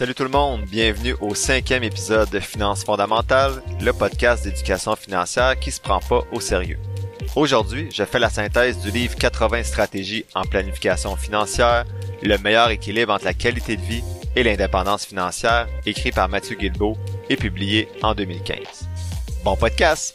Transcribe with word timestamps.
Salut 0.00 0.14
tout 0.14 0.24
le 0.24 0.30
monde, 0.30 0.62
bienvenue 0.62 1.14
au 1.20 1.34
cinquième 1.34 1.82
épisode 1.82 2.30
de 2.30 2.40
Finances 2.40 2.84
fondamentales, 2.84 3.62
le 3.82 3.92
podcast 3.92 4.44
d'éducation 4.44 4.96
financière 4.96 5.60
qui 5.60 5.70
se 5.70 5.78
prend 5.78 6.00
pas 6.00 6.22
au 6.32 6.40
sérieux. 6.40 6.78
Aujourd'hui, 7.36 7.90
je 7.92 8.04
fais 8.04 8.18
la 8.18 8.30
synthèse 8.30 8.78
du 8.78 8.90
livre 8.90 9.14
80 9.14 9.62
stratégies 9.62 10.24
en 10.34 10.44
planification 10.44 11.16
financière, 11.16 11.84
le 12.22 12.38
meilleur 12.38 12.70
équilibre 12.70 13.12
entre 13.12 13.26
la 13.26 13.34
qualité 13.34 13.76
de 13.76 13.82
vie 13.82 14.02
et 14.34 14.42
l'indépendance 14.42 15.04
financière, 15.04 15.68
écrit 15.84 16.12
par 16.12 16.30
Mathieu 16.30 16.56
Guilbeault 16.56 16.96
et 17.28 17.36
publié 17.36 17.86
en 18.02 18.14
2015. 18.14 18.88
Bon 19.44 19.54
podcast! 19.54 20.14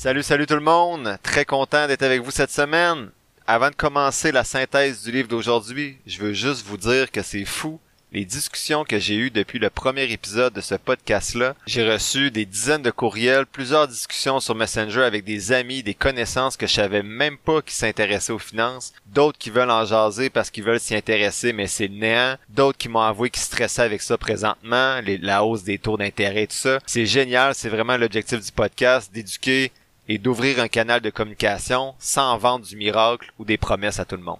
Salut, 0.00 0.22
salut 0.22 0.46
tout 0.46 0.54
le 0.54 0.60
monde! 0.60 1.18
Très 1.24 1.44
content 1.44 1.88
d'être 1.88 2.04
avec 2.04 2.22
vous 2.22 2.30
cette 2.30 2.52
semaine. 2.52 3.10
Avant 3.48 3.68
de 3.68 3.74
commencer 3.74 4.30
la 4.30 4.44
synthèse 4.44 5.02
du 5.02 5.10
livre 5.10 5.26
d'aujourd'hui, 5.26 5.98
je 6.06 6.20
veux 6.20 6.32
juste 6.32 6.64
vous 6.64 6.76
dire 6.76 7.10
que 7.10 7.20
c'est 7.20 7.44
fou 7.44 7.80
les 8.12 8.24
discussions 8.24 8.84
que 8.84 9.00
j'ai 9.00 9.16
eues 9.16 9.32
depuis 9.32 9.58
le 9.58 9.70
premier 9.70 10.04
épisode 10.04 10.54
de 10.54 10.60
ce 10.60 10.76
podcast-là. 10.76 11.56
J'ai 11.66 11.90
reçu 11.90 12.30
des 12.30 12.46
dizaines 12.46 12.82
de 12.82 12.92
courriels, 12.92 13.44
plusieurs 13.44 13.88
discussions 13.88 14.38
sur 14.38 14.54
Messenger 14.54 15.02
avec 15.02 15.24
des 15.24 15.50
amis, 15.50 15.82
des 15.82 15.94
connaissances 15.94 16.56
que 16.56 16.68
je 16.68 16.74
savais 16.74 17.02
même 17.02 17.36
pas 17.36 17.60
qui 17.60 17.74
s'intéressaient 17.74 18.32
aux 18.32 18.38
finances, 18.38 18.92
d'autres 19.06 19.36
qui 19.36 19.50
veulent 19.50 19.68
en 19.68 19.84
jaser 19.84 20.30
parce 20.30 20.50
qu'ils 20.50 20.62
veulent 20.62 20.78
s'y 20.78 20.94
intéresser 20.94 21.52
mais 21.52 21.66
c'est 21.66 21.88
néant, 21.88 22.36
d'autres 22.50 22.78
qui 22.78 22.88
m'ont 22.88 23.00
avoué 23.00 23.30
qu'ils 23.30 23.42
stressaient 23.42 23.82
avec 23.82 24.02
ça 24.02 24.16
présentement, 24.16 25.00
la 25.04 25.42
hausse 25.42 25.64
des 25.64 25.78
taux 25.78 25.96
d'intérêt 25.96 26.44
et 26.44 26.46
tout 26.46 26.54
ça. 26.54 26.78
C'est 26.86 27.04
génial, 27.04 27.56
c'est 27.56 27.68
vraiment 27.68 27.96
l'objectif 27.96 28.40
du 28.40 28.52
podcast, 28.52 29.12
d'éduquer 29.12 29.72
et 30.08 30.18
d'ouvrir 30.18 30.60
un 30.60 30.68
canal 30.68 31.00
de 31.00 31.10
communication 31.10 31.94
sans 31.98 32.36
vendre 32.38 32.66
du 32.66 32.76
miracle 32.76 33.30
ou 33.38 33.44
des 33.44 33.58
promesses 33.58 34.00
à 34.00 34.04
tout 34.04 34.16
le 34.16 34.22
monde. 34.22 34.38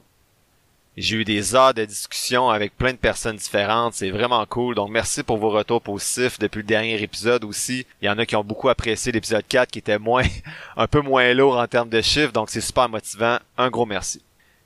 J'ai 0.96 1.18
eu 1.18 1.24
des 1.24 1.54
heures 1.54 1.74
de 1.74 1.84
discussion 1.84 2.50
avec 2.50 2.76
plein 2.76 2.92
de 2.92 2.98
personnes 2.98 3.36
différentes, 3.36 3.94
c'est 3.94 4.10
vraiment 4.10 4.44
cool. 4.46 4.74
Donc 4.74 4.90
merci 4.90 5.22
pour 5.22 5.36
vos 5.36 5.50
retours 5.50 5.80
positifs 5.80 6.40
depuis 6.40 6.58
le 6.58 6.64
dernier 6.64 7.00
épisode 7.00 7.44
aussi. 7.44 7.86
Il 8.02 8.06
y 8.06 8.08
en 8.08 8.18
a 8.18 8.26
qui 8.26 8.34
ont 8.34 8.42
beaucoup 8.42 8.68
apprécié 8.68 9.12
l'épisode 9.12 9.44
4 9.48 9.70
qui 9.70 9.78
était 9.78 10.00
moins 10.00 10.24
un 10.76 10.88
peu 10.88 11.00
moins 11.00 11.32
lourd 11.34 11.56
en 11.56 11.68
termes 11.68 11.88
de 11.88 12.00
chiffres, 12.00 12.32
donc 12.32 12.50
c'est 12.50 12.60
super 12.60 12.88
motivant. 12.88 13.38
Un 13.56 13.70
gros 13.70 13.86
merci. 13.86 14.20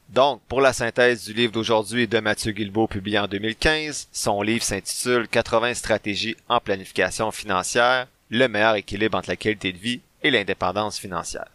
Donc, 0.08 0.40
pour 0.48 0.62
la 0.62 0.72
synthèse 0.72 1.24
du 1.24 1.34
livre 1.34 1.52
d'aujourd'hui 1.52 2.08
de 2.08 2.18
Mathieu 2.18 2.52
Guilbeault 2.52 2.86
publié 2.86 3.18
en 3.18 3.28
2015, 3.28 4.08
son 4.12 4.40
livre 4.40 4.62
s'intitule 4.62 5.28
80 5.28 5.74
stratégies 5.74 6.36
en 6.48 6.60
planification 6.60 7.30
financière, 7.30 8.06
le 8.30 8.46
meilleur 8.46 8.76
équilibre 8.76 9.18
entre 9.18 9.30
la 9.30 9.36
qualité 9.36 9.72
de 9.72 9.78
vie 9.78 10.00
et 10.22 10.30
l'indépendance 10.30 10.98
financière. 10.98 11.46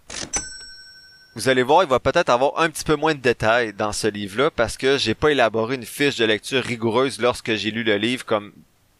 Vous 1.35 1.49
allez 1.49 1.61
voir, 1.61 1.83
il 1.83 1.89
va 1.89 1.99
peut-être 1.99 2.29
avoir 2.29 2.59
un 2.59 2.69
petit 2.69 2.83
peu 2.83 2.95
moins 2.95 3.13
de 3.13 3.19
détails 3.19 3.71
dans 3.71 3.93
ce 3.93 4.07
livre-là 4.07 4.49
parce 4.49 4.75
que 4.75 4.97
j'ai 4.97 5.13
pas 5.13 5.29
élaboré 5.29 5.75
une 5.75 5.85
fiche 5.85 6.17
de 6.17 6.25
lecture 6.25 6.63
rigoureuse 6.63 7.19
lorsque 7.21 7.53
j'ai 7.53 7.69
lu 7.69 7.83
le 7.83 7.97
livre 7.97 8.25
comme 8.25 8.51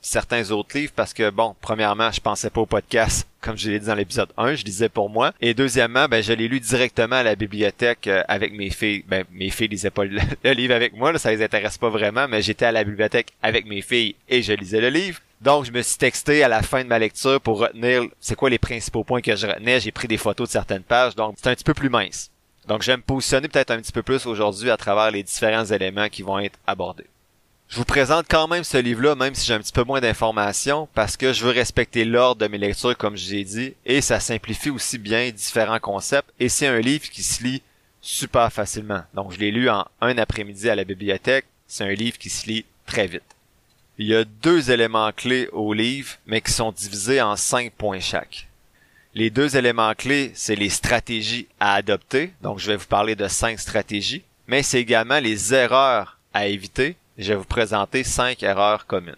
certains 0.02 0.52
autres 0.52 0.78
livres 0.78 0.94
parce 0.96 1.14
que 1.14 1.30
bon, 1.30 1.56
premièrement, 1.62 2.12
je 2.12 2.22
pensais 2.22 2.50
pas 2.50 2.62
au 2.62 2.66
podcast 2.66 3.28
comme 3.42 3.58
je 3.58 3.70
l'ai 3.70 3.80
dit 3.80 3.88
dans 3.88 3.96
l'épisode 3.96 4.30
1, 4.38 4.56
je 4.56 4.66
lisais 4.66 4.90
pour 4.90 5.10
moi 5.10 5.34
et 5.42 5.54
deuxièmement, 5.54 6.08
ben 6.08 6.22
je 6.22 6.34
l'ai 6.34 6.48
lu 6.48 6.60
directement 6.60 7.16
à 7.16 7.24
la 7.24 7.36
bibliothèque 7.36 8.08
euh, 8.08 8.24
avec 8.28 8.54
mes 8.54 8.70
filles. 8.70 9.04
Ben 9.08 9.24
mes 9.32 9.50
filles 9.50 9.70
lisaient 9.70 9.90
pas 9.90 10.06
le, 10.06 10.20
livre 10.54 10.74
avec 10.74 10.94
moi, 10.94 11.12
là, 11.12 11.20
ça 11.20 11.32
les 11.32 11.44
intéresse 11.44 11.78
pas 11.78 11.90
vraiment, 11.90 12.28
mais 12.28 12.42
j'étais 12.42 12.66
à 12.66 12.72
la 12.72 12.84
bibliothèque 12.84 13.34
avec 13.42 13.66
mes 13.66 13.82
filles 13.82 14.16
et 14.30 14.42
je 14.42 14.54
lisais 14.54 14.82
le 14.82 14.90
livre. 14.90 15.20
Donc, 15.42 15.66
je 15.66 15.72
me 15.72 15.82
suis 15.82 15.98
texté 15.98 16.44
à 16.44 16.48
la 16.48 16.64
fin 16.64 16.84
de 16.84 16.90
ma 16.90 16.98
lecture 16.98 17.40
pour 17.40 17.60
retenir 17.60 18.04
c'est 18.20 18.36
quoi 18.36 18.50
les 18.50 18.58
principaux 18.58 19.04
points 19.04 19.22
que 19.22 19.36
je 19.36 19.46
retenais. 19.48 19.80
J'ai 19.80 19.92
pris 19.92 20.08
des 20.08 20.18
photos 20.18 20.48
de 20.48 20.52
certaines 20.52 20.84
pages, 20.84 21.16
donc 21.16 21.36
c'est 21.38 21.50
un 21.50 21.54
petit 21.54 21.64
peu 21.64 21.74
plus 21.74 21.90
mince. 21.90 22.32
Donc, 22.68 22.82
je 22.82 22.92
vais 22.92 22.98
me 22.98 23.04
positionner 23.04 23.48
peut-être 23.48 23.72
un 23.72 23.80
petit 23.80 23.92
peu 23.92 24.04
plus 24.04 24.26
aujourd'hui 24.26 24.70
à 24.72 24.78
travers 24.78 25.12
les 25.12 25.24
différents 25.24 25.66
éléments 25.66 26.10
qui 26.10 26.22
vont 26.22 26.40
être 26.40 26.60
abordés. 26.66 27.06
Je 27.70 27.78
vous 27.78 27.86
présente 27.86 28.26
quand 28.30 28.48
même 28.48 28.64
ce 28.64 28.78
livre-là, 28.78 29.16
même 29.16 29.36
si 29.36 29.46
j'ai 29.46 29.54
un 29.54 29.60
petit 29.60 29.74
peu 29.74 29.84
moins 29.84 30.02
d'informations, 30.02 30.88
parce 30.94 31.18
que 31.18 31.34
je 31.34 31.46
veux 31.46 31.52
respecter 31.52 32.06
l'ordre 32.06 32.42
de 32.42 32.48
mes 32.48 32.58
lectures, 32.58 32.98
comme 32.98 33.18
je 33.18 33.30
l'ai 33.30 33.44
dit, 33.44 33.74
et 33.86 34.02
ça 34.02 34.20
simplifie 34.20 34.70
aussi 34.70 34.98
bien 34.98 35.30
différents 35.32 35.80
concepts, 35.80 36.30
et 36.40 36.50
c'est 36.50 36.68
un 36.68 36.80
livre 36.80 37.10
qui 37.10 37.24
se 37.24 37.44
lit 37.44 37.62
super 38.02 38.52
facilement. 38.52 39.04
Donc, 39.14 39.34
je 39.34 39.40
l'ai 39.40 39.52
lu 39.52 39.70
en 39.70 39.86
un 40.02 40.18
après-midi 40.18 40.70
à 40.70 40.76
la 40.76 40.86
bibliothèque. 40.86 41.46
C'est 41.68 41.84
un 41.84 41.94
livre 41.94 42.18
qui 42.18 42.30
se 42.30 42.48
lit 42.48 42.66
très 42.86 43.06
vite. 43.06 43.37
Il 44.00 44.06
y 44.06 44.16
a 44.16 44.26
deux 44.26 44.70
éléments 44.70 45.12
clés 45.12 45.50
au 45.54 45.74
livre, 45.74 46.18
mais 46.28 46.40
qui 46.40 46.52
sont 46.52 46.72
divisés 46.72 47.20
en 47.20 47.36
cinq 47.36 47.72
points 47.72 48.00
chaque. 48.00 48.48
Les 49.16 49.32
deux 49.32 49.58
éléments 49.58 49.96
clés, 49.96 50.32
c'est 50.36 50.56
les 50.56 50.70
stratégies 50.70 51.48
à 51.60 51.74
adopter. 51.74 52.32
Donc, 52.44 52.60
je 52.60 52.68
vais 52.68 52.76
vous 52.76 52.86
parler 52.86 53.16
de 53.16 53.28
cinq 53.28 53.60
stratégies. 53.60 54.24
Mais 54.46 54.62
c'est 54.62 54.80
également 54.80 55.20
les 55.20 55.52
erreurs 55.52 56.20
à 56.32 56.46
éviter. 56.46 56.96
Je 57.18 57.34
vais 57.34 57.40
vous 57.40 57.44
présenter 57.44 58.04
cinq 58.04 58.44
erreurs 58.44 58.86
communes. 58.86 59.16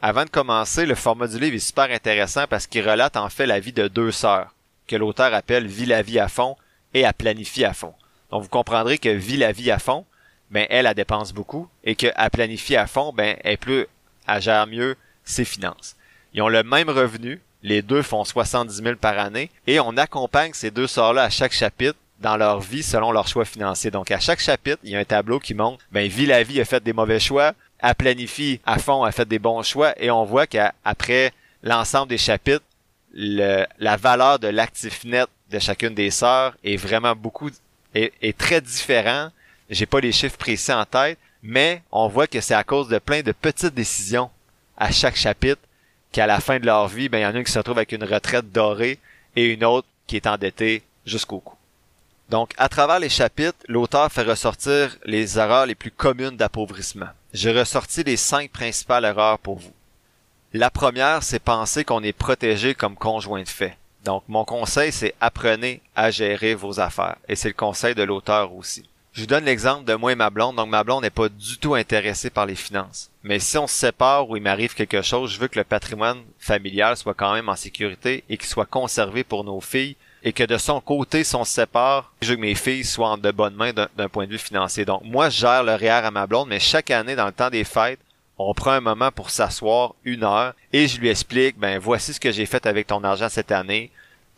Avant 0.00 0.24
de 0.24 0.30
commencer, 0.30 0.86
le 0.86 0.94
format 0.94 1.28
du 1.28 1.38
livre 1.38 1.56
est 1.56 1.58
super 1.58 1.90
intéressant 1.90 2.46
parce 2.48 2.66
qu'il 2.66 2.88
relate 2.88 3.18
en 3.18 3.28
fait 3.28 3.44
la 3.44 3.60
vie 3.60 3.74
de 3.74 3.86
deux 3.86 4.12
sœurs, 4.12 4.54
que 4.86 4.96
l'auteur 4.96 5.34
appelle 5.34 5.66
Vie 5.66 5.84
la 5.84 6.00
vie 6.00 6.18
à 6.18 6.28
fond 6.28 6.56
et 6.94 7.04
à 7.04 7.12
planifier 7.12 7.66
à 7.66 7.74
fond. 7.74 7.92
Donc, 8.30 8.44
vous 8.44 8.48
comprendrez 8.48 8.96
que 8.96 9.10
Vie 9.10 9.36
la 9.36 9.52
vie 9.52 9.70
à 9.70 9.78
fond, 9.78 10.06
ben, 10.50 10.66
elle, 10.70 10.86
elle 10.86 10.94
dépense 10.94 11.34
beaucoup 11.34 11.68
et 11.84 11.96
que 11.96 12.06
à 12.14 12.30
planifier 12.30 12.78
à 12.78 12.86
fond, 12.86 13.12
ben, 13.12 13.36
elle 13.44 13.58
peut 13.58 13.86
à 14.26 14.40
gère 14.40 14.66
mieux 14.66 14.96
ses 15.24 15.44
finances. 15.44 15.96
Ils 16.34 16.42
ont 16.42 16.48
le 16.48 16.62
même 16.62 16.90
revenu, 16.90 17.40
les 17.62 17.82
deux 17.82 18.02
font 18.02 18.24
70 18.24 18.82
000 18.82 18.96
par 18.96 19.18
année, 19.18 19.50
et 19.66 19.80
on 19.80 19.96
accompagne 19.96 20.52
ces 20.54 20.70
deux 20.70 20.86
sœurs-là 20.86 21.24
à 21.24 21.30
chaque 21.30 21.52
chapitre 21.52 21.98
dans 22.20 22.36
leur 22.36 22.60
vie 22.60 22.82
selon 22.82 23.12
leurs 23.12 23.28
choix 23.28 23.44
financiers. 23.44 23.90
Donc 23.90 24.10
à 24.10 24.20
chaque 24.20 24.40
chapitre, 24.40 24.78
il 24.84 24.90
y 24.90 24.96
a 24.96 25.00
un 25.00 25.04
tableau 25.04 25.38
qui 25.38 25.54
montre, 25.54 25.84
ben 25.90 26.08
vie 26.08 26.26
la 26.26 26.42
vie 26.42 26.60
a 26.60 26.64
fait 26.64 26.82
des 26.82 26.92
mauvais 26.92 27.20
choix, 27.20 27.52
a 27.80 27.94
planifié 27.94 28.60
à 28.64 28.78
fond, 28.78 29.02
a 29.02 29.12
fait 29.12 29.28
des 29.28 29.38
bons 29.38 29.62
choix, 29.62 29.92
et 30.00 30.10
on 30.10 30.24
voit 30.24 30.46
qu'après 30.46 31.32
l'ensemble 31.62 32.08
des 32.08 32.18
chapitres, 32.18 32.64
la 33.12 33.96
valeur 33.96 34.38
de 34.38 34.48
l'actif 34.48 35.04
net 35.04 35.28
de 35.50 35.58
chacune 35.58 35.94
des 35.94 36.10
sœurs 36.10 36.56
est 36.64 36.76
vraiment 36.76 37.14
beaucoup 37.14 37.50
est, 37.94 38.12
est 38.22 38.36
très 38.36 38.60
différent. 38.60 39.28
J'ai 39.68 39.86
pas 39.86 40.00
les 40.00 40.12
chiffres 40.12 40.38
précis 40.38 40.72
en 40.72 40.84
tête, 40.84 41.18
mais 41.42 41.82
on 41.90 42.08
voit 42.08 42.26
que 42.26 42.40
c'est 42.40 42.54
à 42.54 42.64
cause 42.64 42.88
de 42.88 42.98
plein 42.98 43.22
de 43.22 43.32
petites 43.32 43.74
décisions 43.74 44.30
à 44.76 44.90
chaque 44.90 45.16
chapitre 45.16 45.60
qu'à 46.12 46.26
la 46.26 46.40
fin 46.40 46.58
de 46.58 46.66
leur 46.66 46.88
vie, 46.88 47.08
ben, 47.08 47.18
il 47.18 47.22
y 47.22 47.26
en 47.26 47.34
a 47.34 47.38
une 47.38 47.44
qui 47.44 47.52
se 47.52 47.58
retrouve 47.58 47.78
avec 47.78 47.92
une 47.92 48.04
retraite 48.04 48.52
dorée 48.52 48.98
et 49.34 49.46
une 49.46 49.64
autre 49.64 49.88
qui 50.06 50.16
est 50.16 50.26
endettée 50.26 50.82
jusqu'au 51.06 51.40
cou. 51.40 51.54
Donc, 52.28 52.52
à 52.56 52.68
travers 52.68 52.98
les 52.98 53.08
chapitres, 53.08 53.58
l'auteur 53.68 54.10
fait 54.10 54.22
ressortir 54.22 54.96
les 55.04 55.38
erreurs 55.38 55.66
les 55.66 55.74
plus 55.74 55.90
communes 55.90 56.36
d'appauvrissement. 56.36 57.08
J'ai 57.32 57.52
ressorti 57.52 58.04
les 58.04 58.16
cinq 58.16 58.50
principales 58.50 59.04
erreurs 59.04 59.38
pour 59.38 59.58
vous. 59.58 59.72
La 60.52 60.70
première, 60.70 61.22
c'est 61.22 61.38
penser 61.38 61.84
qu'on 61.84 62.02
est 62.02 62.12
protégé 62.12 62.74
comme 62.74 62.94
conjoint 62.94 63.42
de 63.42 63.48
fait. 63.48 63.76
Donc, 64.04 64.22
mon 64.28 64.44
conseil, 64.44 64.92
c'est 64.92 65.14
apprenez 65.20 65.80
à 65.96 66.10
gérer 66.10 66.54
vos 66.54 66.80
affaires. 66.80 67.16
Et 67.28 67.36
c'est 67.36 67.48
le 67.48 67.54
conseil 67.54 67.94
de 67.94 68.02
l'auteur 68.02 68.54
aussi. 68.54 68.84
Je 69.12 69.20
vous 69.20 69.26
donne 69.26 69.44
l'exemple 69.44 69.84
de 69.84 69.94
moi 69.94 70.12
et 70.12 70.16
ma 70.16 70.30
blonde. 70.30 70.56
Donc, 70.56 70.70
ma 70.70 70.84
blonde 70.84 71.02
n'est 71.02 71.10
pas 71.10 71.28
du 71.28 71.58
tout 71.58 71.74
intéressée 71.74 72.30
par 72.30 72.46
les 72.46 72.54
finances. 72.54 73.10
Mais 73.22 73.38
si 73.38 73.58
on 73.58 73.66
se 73.66 73.74
sépare 73.74 74.28
ou 74.28 74.36
il 74.36 74.42
m'arrive 74.42 74.74
quelque 74.74 75.02
chose, 75.02 75.32
je 75.32 75.38
veux 75.38 75.48
que 75.48 75.58
le 75.58 75.64
patrimoine 75.64 76.22
familial 76.38 76.96
soit 76.96 77.12
quand 77.12 77.34
même 77.34 77.50
en 77.50 77.56
sécurité 77.56 78.24
et 78.30 78.38
qu'il 78.38 78.48
soit 78.48 78.64
conservé 78.64 79.22
pour 79.22 79.44
nos 79.44 79.60
filles 79.60 79.96
et 80.22 80.32
que 80.32 80.44
de 80.44 80.56
son 80.56 80.80
côté, 80.80 81.24
si 81.24 81.36
on 81.36 81.44
se 81.44 81.52
sépare, 81.52 82.12
je 82.22 82.30
veux 82.30 82.36
que 82.36 82.40
mes 82.40 82.54
filles 82.54 82.84
soient 82.84 83.10
en 83.10 83.18
de 83.18 83.30
bonnes 83.30 83.54
mains 83.54 83.72
d'un 83.72 84.08
point 84.08 84.26
de 84.26 84.32
vue 84.32 84.38
financier. 84.38 84.86
Donc, 84.86 85.02
moi, 85.04 85.28
je 85.28 85.40
gère 85.40 85.62
le 85.62 85.74
REER 85.74 86.06
à 86.06 86.10
ma 86.10 86.26
blonde, 86.26 86.48
mais 86.48 86.60
chaque 86.60 86.90
année, 86.90 87.14
dans 87.14 87.26
le 87.26 87.32
temps 87.32 87.50
des 87.50 87.64
fêtes, 87.64 88.00
on 88.38 88.54
prend 88.54 88.70
un 88.70 88.80
moment 88.80 89.10
pour 89.10 89.28
s'asseoir 89.28 89.94
une 90.04 90.24
heure 90.24 90.54
et 90.72 90.88
je 90.88 90.98
lui 90.98 91.10
explique, 91.10 91.58
ben, 91.58 91.78
voici 91.78 92.14
ce 92.14 92.20
que 92.20 92.32
j'ai 92.32 92.46
fait 92.46 92.66
avec 92.66 92.86
ton 92.86 93.04
argent 93.04 93.28
cette 93.28 93.52
année 93.52 93.90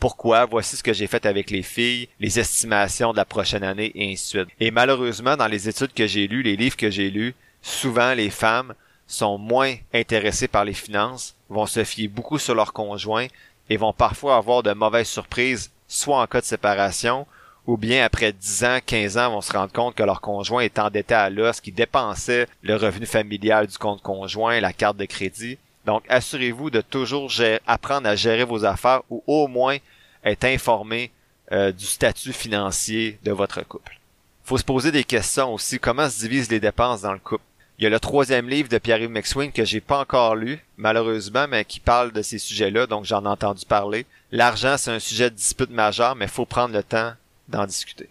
pourquoi, 0.04 0.44
voici 0.44 0.76
ce 0.76 0.82
que 0.82 0.92
j'ai 0.92 1.06
fait 1.06 1.25
avec 1.25 1.50
les 1.50 1.62
filles, 1.62 2.11
les 2.20 2.38
estimations 2.38 3.12
de 3.12 3.17
la 3.17 3.25
prochaine 3.25 3.64
année 3.64 3.90
et 3.94 4.12
ainsi 4.12 4.37
de 4.37 4.43
suite. 4.43 4.56
Et 4.61 4.70
malheureusement, 4.70 5.34
dans 5.34 5.46
les 5.46 5.67
études 5.67 5.94
que 5.94 6.06
j'ai 6.06 6.26
lues, 6.26 6.43
les 6.43 6.56
livres 6.56 6.76
que 6.76 6.90
j'ai 6.90 7.08
lus, 7.08 7.34
souvent 7.62 8.12
les 8.12 8.29
femmes 8.29 8.75
sont 9.06 9.38
moins 9.38 9.75
intéressées 9.94 10.46
par 10.46 10.67
les 10.67 10.75
finances, 10.75 11.34
vont 11.49 11.64
se 11.64 11.84
fier 11.84 12.08
beaucoup 12.08 12.38
sur 12.38 12.55
leur 12.55 12.75
conjoint 12.75 13.29
et 13.70 13.79
vont 13.79 13.94
parfois 13.94 14.37
avoir 14.37 14.62
de 14.62 14.75
mauvaises 14.75 15.08
surprises, 15.08 15.70
soit 15.88 16.20
en 16.20 16.26
cas 16.26 16.43
de 16.43 16.44
séparation, 16.44 17.26
ou 17.67 17.79
bien 17.79 18.05
après 18.05 18.34
10 18.34 18.64
ans, 18.64 18.79
15 18.84 19.17
ans, 19.17 19.31
vont 19.31 19.40
se 19.40 19.55
rendre 19.55 19.73
compte 19.73 19.94
que 19.94 20.02
leur 20.02 20.20
conjoint 20.20 20.61
est 20.61 20.79
endetté 20.79 21.14
à 21.14 21.31
l'os, 21.31 21.62
qui 21.62 21.73
dépensait 21.73 22.46
le 22.62 22.76
revenu 22.76 23.06
familial 23.06 23.69
du 23.69 23.79
compte 23.79 24.02
conjoint, 24.02 24.61
la 24.61 24.75
carte 24.75 24.99
de 24.99 25.06
crédit. 25.06 25.56
Donc, 25.86 26.04
assurez-vous 26.08 26.70
de 26.70 26.81
toujours 26.81 27.31
apprendre 27.66 28.08
à 28.08 28.16
gérer 28.16 28.44
vos 28.44 28.64
affaires 28.64 29.02
ou 29.10 29.22
au 29.26 29.48
moins 29.48 29.76
être 30.25 30.44
informé 30.44 31.10
euh, 31.52 31.72
du 31.72 31.84
statut 31.84 32.32
financier 32.32 33.19
de 33.22 33.32
votre 33.32 33.62
couple. 33.62 33.98
Faut 34.44 34.58
se 34.58 34.64
poser 34.64 34.90
des 34.92 35.04
questions 35.04 35.52
aussi. 35.52 35.78
Comment 35.78 36.08
se 36.08 36.20
divisent 36.20 36.50
les 36.50 36.60
dépenses 36.60 37.02
dans 37.02 37.12
le 37.12 37.19
couple? 37.19 37.44
Il 37.78 37.84
y 37.84 37.86
a 37.86 37.90
le 37.90 38.00
troisième 38.00 38.48
livre 38.48 38.69
de 38.69 38.78
Pierre-Yves 38.78 39.10
McSween 39.10 39.50
que 39.50 39.64
j'ai 39.64 39.81
pas 39.81 39.98
encore 39.98 40.36
lu, 40.36 40.64
malheureusement, 40.76 41.46
mais 41.48 41.64
qui 41.64 41.81
parle 41.81 42.12
de 42.12 42.22
ces 42.22 42.38
sujets-là, 42.38 42.86
donc 42.86 43.04
j'en 43.04 43.25
ai 43.25 43.28
entendu 43.28 43.66
parler. 43.66 44.06
L'argent, 44.31 44.76
c'est 44.78 44.92
un 44.92 45.00
sujet 45.00 45.28
de 45.28 45.34
dispute 45.34 45.70
majeur, 45.70 46.14
mais 46.14 46.28
faut 46.28 46.46
prendre 46.46 46.75
le 46.75 46.82
temps 46.82 47.12
d'en 47.48 47.66
discuter. 47.66 48.08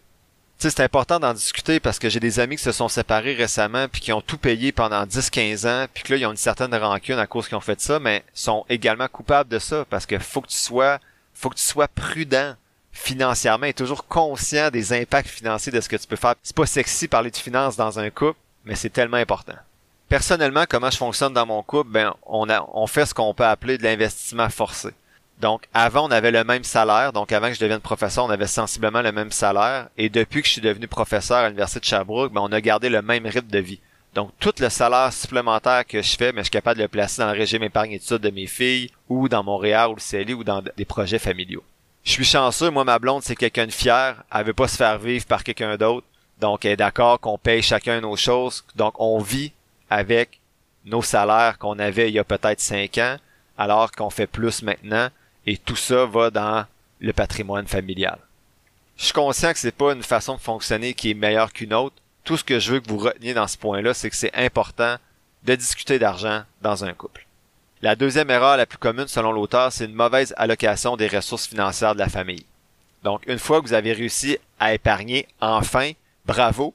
C'est 0.69 0.79
important 0.79 1.19
d'en 1.19 1.33
discuter 1.33 1.81
parce 1.81 1.99
que 1.99 2.09
j'ai 2.09 2.21
des 2.21 2.39
amis 2.39 2.55
qui 2.55 2.63
se 2.63 2.71
sont 2.71 2.87
séparés 2.87 3.33
récemment 3.33 3.89
puis 3.89 3.99
qui 3.99 4.13
ont 4.13 4.21
tout 4.21 4.37
payé 4.37 4.71
pendant 4.71 5.03
10-15 5.03 5.67
ans 5.67 5.87
puis 5.93 6.03
que 6.03 6.13
là, 6.13 6.19
ils 6.19 6.25
ont 6.25 6.31
une 6.31 6.37
certaine 6.37 6.73
rancune 6.73 7.19
à 7.19 7.27
cause 7.27 7.49
qu'ils 7.49 7.57
ont 7.57 7.61
fait 7.61 7.81
ça, 7.81 7.99
mais 7.99 8.23
sont 8.33 8.65
également 8.69 9.09
coupables 9.09 9.49
de 9.49 9.59
ça 9.59 9.83
parce 9.89 10.05
que 10.05 10.17
faut 10.19 10.39
que 10.39 10.47
tu 10.47 10.55
sois, 10.55 10.99
faut 11.33 11.49
que 11.49 11.55
tu 11.55 11.63
sois 11.63 11.89
prudent 11.89 12.55
financièrement 12.93 13.65
et 13.65 13.73
toujours 13.73 14.07
conscient 14.07 14.69
des 14.69 14.93
impacts 14.93 15.27
financiers 15.27 15.71
de 15.71 15.81
ce 15.81 15.89
que 15.89 15.97
tu 15.97 16.07
peux 16.07 16.15
faire. 16.15 16.35
C'est 16.43 16.55
pas 16.55 16.65
sexy 16.65 17.09
parler 17.09 17.31
de 17.31 17.37
finances 17.37 17.75
dans 17.75 17.99
un 17.99 18.09
couple, 18.09 18.39
mais 18.63 18.75
c'est 18.75 18.91
tellement 18.91 19.17
important. 19.17 19.57
Personnellement, 20.07 20.63
comment 20.69 20.91
je 20.91 20.97
fonctionne 20.97 21.33
dans 21.33 21.45
mon 21.45 21.61
couple, 21.61 21.89
ben, 21.89 22.13
on 22.25 22.47
on 22.73 22.87
fait 22.87 23.05
ce 23.05 23.13
qu'on 23.13 23.33
peut 23.33 23.45
appeler 23.45 23.77
de 23.77 23.83
l'investissement 23.83 24.49
forcé. 24.49 24.91
Donc, 25.43 25.67
avant, 25.73 26.07
on 26.07 26.11
avait 26.11 26.31
le 26.31 26.45
même 26.45 26.63
salaire. 26.63 27.11
Donc, 27.11 27.33
avant 27.33 27.49
que 27.49 27.55
je 27.55 27.59
devienne 27.59 27.81
professeur, 27.81 28.23
on 28.23 28.29
avait 28.29 28.47
sensiblement 28.47 29.01
le 29.01 29.11
même 29.11 29.29
salaire. 29.29 29.89
Et 29.97 30.07
depuis 30.07 30.41
que 30.41 30.47
je 30.47 30.53
suis 30.53 30.61
devenu 30.61 30.87
professeur 30.87 31.39
à 31.39 31.49
l'Université 31.49 31.81
de 31.81 31.85
Sherbrooke, 31.85 32.31
ben, 32.31 32.39
on 32.39 32.51
a 32.53 32.61
gardé 32.61 32.87
le 32.87 33.01
même 33.01 33.25
rythme 33.25 33.49
de 33.49 33.59
vie. 33.59 33.81
Donc, 34.15 34.31
tout 34.39 34.53
le 34.59 34.69
salaire 34.69 35.11
supplémentaire 35.11 35.85
que 35.85 36.01
je 36.01 36.15
fais, 36.15 36.31
mais 36.31 36.39
je 36.39 36.43
suis 36.45 36.51
capable 36.51 36.77
de 36.77 36.83
le 36.83 36.87
placer 36.87 37.21
dans 37.21 37.29
le 37.29 37.37
régime 37.37 37.61
épargne 37.61 37.91
études 37.91 38.19
de 38.19 38.29
mes 38.29 38.47
filles, 38.47 38.89
ou 39.09 39.27
dans 39.27 39.43
Montréal, 39.43 39.89
ou 39.89 39.95
le 39.95 39.99
CELI, 39.99 40.33
ou 40.33 40.45
dans 40.45 40.61
des 40.61 40.85
projets 40.85 41.19
familiaux. 41.19 41.63
Je 42.05 42.11
suis 42.11 42.23
chanceux, 42.23 42.69
moi, 42.69 42.85
ma 42.85 42.97
blonde, 42.97 43.23
c'est 43.23 43.35
quelqu'un 43.35 43.65
de 43.65 43.71
fier. 43.71 44.23
Elle 44.33 44.45
veut 44.45 44.53
pas 44.53 44.69
se 44.69 44.77
faire 44.77 44.97
vivre 44.97 45.25
par 45.25 45.43
quelqu'un 45.43 45.75
d'autre. 45.75 46.07
Donc, 46.39 46.63
elle 46.63 46.71
est 46.71 46.77
d'accord 46.77 47.19
qu'on 47.19 47.37
paye 47.37 47.61
chacun 47.61 47.99
nos 47.99 48.15
choses. 48.15 48.63
Donc, 48.77 48.93
on 48.97 49.19
vit 49.19 49.51
avec 49.89 50.39
nos 50.85 51.01
salaires 51.01 51.57
qu'on 51.57 51.79
avait 51.79 52.07
il 52.07 52.13
y 52.13 52.19
a 52.19 52.23
peut-être 52.23 52.61
cinq 52.61 52.97
ans, 52.97 53.17
alors 53.57 53.91
qu'on 53.91 54.09
fait 54.09 54.25
plus 54.25 54.63
maintenant 54.63 55.09
et 55.45 55.57
tout 55.57 55.75
ça 55.75 56.05
va 56.05 56.29
dans 56.29 56.65
le 56.99 57.13
patrimoine 57.13 57.67
familial. 57.67 58.19
Je 58.97 59.05
suis 59.05 59.13
conscient 59.13 59.51
que 59.51 59.59
c'est 59.59 59.71
pas 59.75 59.93
une 59.93 60.03
façon 60.03 60.35
de 60.35 60.41
fonctionner 60.41 60.93
qui 60.93 61.11
est 61.11 61.15
meilleure 61.15 61.51
qu'une 61.51 61.73
autre. 61.73 61.95
Tout 62.23 62.37
ce 62.37 62.43
que 62.43 62.59
je 62.59 62.73
veux 62.73 62.79
que 62.79 62.89
vous 62.89 62.99
reteniez 62.99 63.33
dans 63.33 63.47
ce 63.47 63.57
point-là, 63.57 63.93
c'est 63.93 64.09
que 64.09 64.15
c'est 64.15 64.33
important 64.35 64.97
de 65.43 65.55
discuter 65.55 65.99
d'argent 65.99 66.43
dans 66.61 66.85
un 66.85 66.93
couple. 66.93 67.25
La 67.81 67.97
deuxième 67.97 68.29
erreur 68.29 68.55
la 68.55 68.65
plus 68.65 68.77
commune 68.77 69.07
selon 69.07 69.33
l'auteur, 69.33 69.73
c'est 69.73 69.85
une 69.85 69.93
mauvaise 69.93 70.33
allocation 70.37 70.95
des 70.95 71.09
ressources 71.09 71.47
financières 71.47 71.95
de 71.95 71.99
la 71.99 72.07
famille. 72.07 72.45
Donc, 73.03 73.23
une 73.27 73.39
fois 73.39 73.61
que 73.61 73.67
vous 73.67 73.73
avez 73.73 73.91
réussi 73.91 74.37
à 74.57 74.73
épargner, 74.73 75.27
enfin, 75.41 75.91
bravo, 76.25 76.73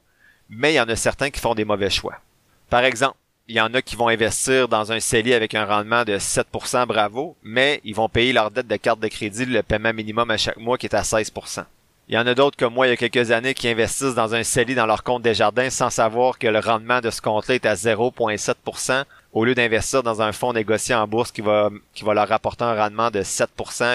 mais 0.50 0.72
il 0.72 0.76
y 0.76 0.80
en 0.80 0.88
a 0.88 0.96
certains 0.96 1.30
qui 1.30 1.40
font 1.40 1.54
des 1.54 1.64
mauvais 1.64 1.88
choix. 1.88 2.20
Par 2.68 2.84
exemple, 2.84 3.16
il 3.48 3.56
y 3.56 3.60
en 3.62 3.72
a 3.72 3.80
qui 3.80 3.96
vont 3.96 4.08
investir 4.08 4.68
dans 4.68 4.92
un 4.92 5.00
CELI 5.00 5.32
avec 5.32 5.54
un 5.54 5.64
rendement 5.64 6.04
de 6.04 6.18
7%, 6.18 6.86
bravo, 6.86 7.34
mais 7.42 7.80
ils 7.82 7.94
vont 7.94 8.10
payer 8.10 8.34
leur 8.34 8.50
dette 8.50 8.66
de 8.66 8.76
carte 8.76 9.00
de 9.00 9.08
crédit, 9.08 9.46
le 9.46 9.62
paiement 9.62 9.94
minimum 9.94 10.30
à 10.30 10.36
chaque 10.36 10.58
mois 10.58 10.76
qui 10.76 10.84
est 10.84 10.94
à 10.94 11.00
16%. 11.00 11.64
Il 12.10 12.14
y 12.14 12.18
en 12.18 12.26
a 12.26 12.34
d'autres 12.34 12.58
comme 12.58 12.74
moi 12.74 12.86
il 12.86 12.90
y 12.90 12.92
a 12.92 12.96
quelques 12.96 13.30
années 13.30 13.54
qui 13.54 13.68
investissent 13.68 14.14
dans 14.14 14.34
un 14.34 14.42
CELI 14.42 14.74
dans 14.74 14.86
leur 14.86 15.02
compte 15.02 15.22
des 15.22 15.34
jardins 15.34 15.70
sans 15.70 15.88
savoir 15.88 16.38
que 16.38 16.46
le 16.46 16.58
rendement 16.58 17.00
de 17.00 17.10
ce 17.10 17.22
compte-là 17.22 17.54
est 17.54 17.66
à 17.66 17.74
0,7% 17.74 19.04
au 19.32 19.44
lieu 19.44 19.54
d'investir 19.54 20.02
dans 20.02 20.20
un 20.20 20.32
fonds 20.32 20.52
négocié 20.52 20.94
en 20.94 21.06
bourse 21.06 21.32
qui 21.32 21.40
va, 21.40 21.70
qui 21.94 22.04
va 22.04 22.14
leur 22.14 22.28
rapporter 22.28 22.64
un 22.64 22.74
rendement 22.74 23.10
de 23.10 23.22
7%, 23.22 23.46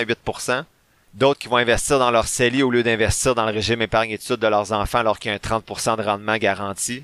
8%. 0.06 0.64
D'autres 1.14 1.40
qui 1.40 1.48
vont 1.48 1.58
investir 1.58 2.00
dans 2.00 2.10
leur 2.10 2.28
CELI 2.28 2.64
au 2.64 2.72
lieu 2.72 2.82
d'investir 2.82 3.36
dans 3.36 3.46
le 3.46 3.52
régime 3.52 3.84
épargne 3.84 4.12
études 4.12 4.38
de 4.38 4.48
leurs 4.48 4.72
enfants 4.72 5.00
alors 5.00 5.20
qu'il 5.20 5.30
y 5.30 5.34
a 5.34 5.36
un 5.36 5.60
30% 5.60 5.98
de 5.98 6.04
rendement 6.04 6.38
garanti 6.38 7.04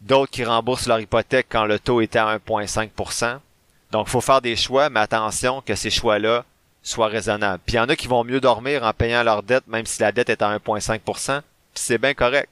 d'autres 0.00 0.30
qui 0.30 0.44
remboursent 0.44 0.86
leur 0.86 1.00
hypothèque 1.00 1.46
quand 1.48 1.64
le 1.64 1.78
taux 1.78 2.00
était 2.00 2.18
à 2.18 2.38
1,5% 2.38 3.38
Donc, 3.92 4.08
faut 4.08 4.20
faire 4.20 4.40
des 4.40 4.56
choix, 4.56 4.90
mais 4.90 5.00
attention 5.00 5.62
que 5.62 5.74
ces 5.74 5.90
choix-là 5.90 6.44
soient 6.82 7.08
raisonnables. 7.08 7.62
Puis 7.66 7.74
il 7.74 7.78
y 7.78 7.80
en 7.80 7.88
a 7.88 7.96
qui 7.96 8.06
vont 8.06 8.24
mieux 8.24 8.40
dormir 8.40 8.84
en 8.84 8.92
payant 8.92 9.22
leur 9.22 9.42
dette, 9.42 9.66
même 9.66 9.86
si 9.86 10.00
la 10.00 10.12
dette 10.12 10.30
est 10.30 10.42
à 10.42 10.56
1,5% 10.56 11.42
puis 11.76 11.84
c'est 11.84 11.98
bien 11.98 12.14
correct. 12.14 12.48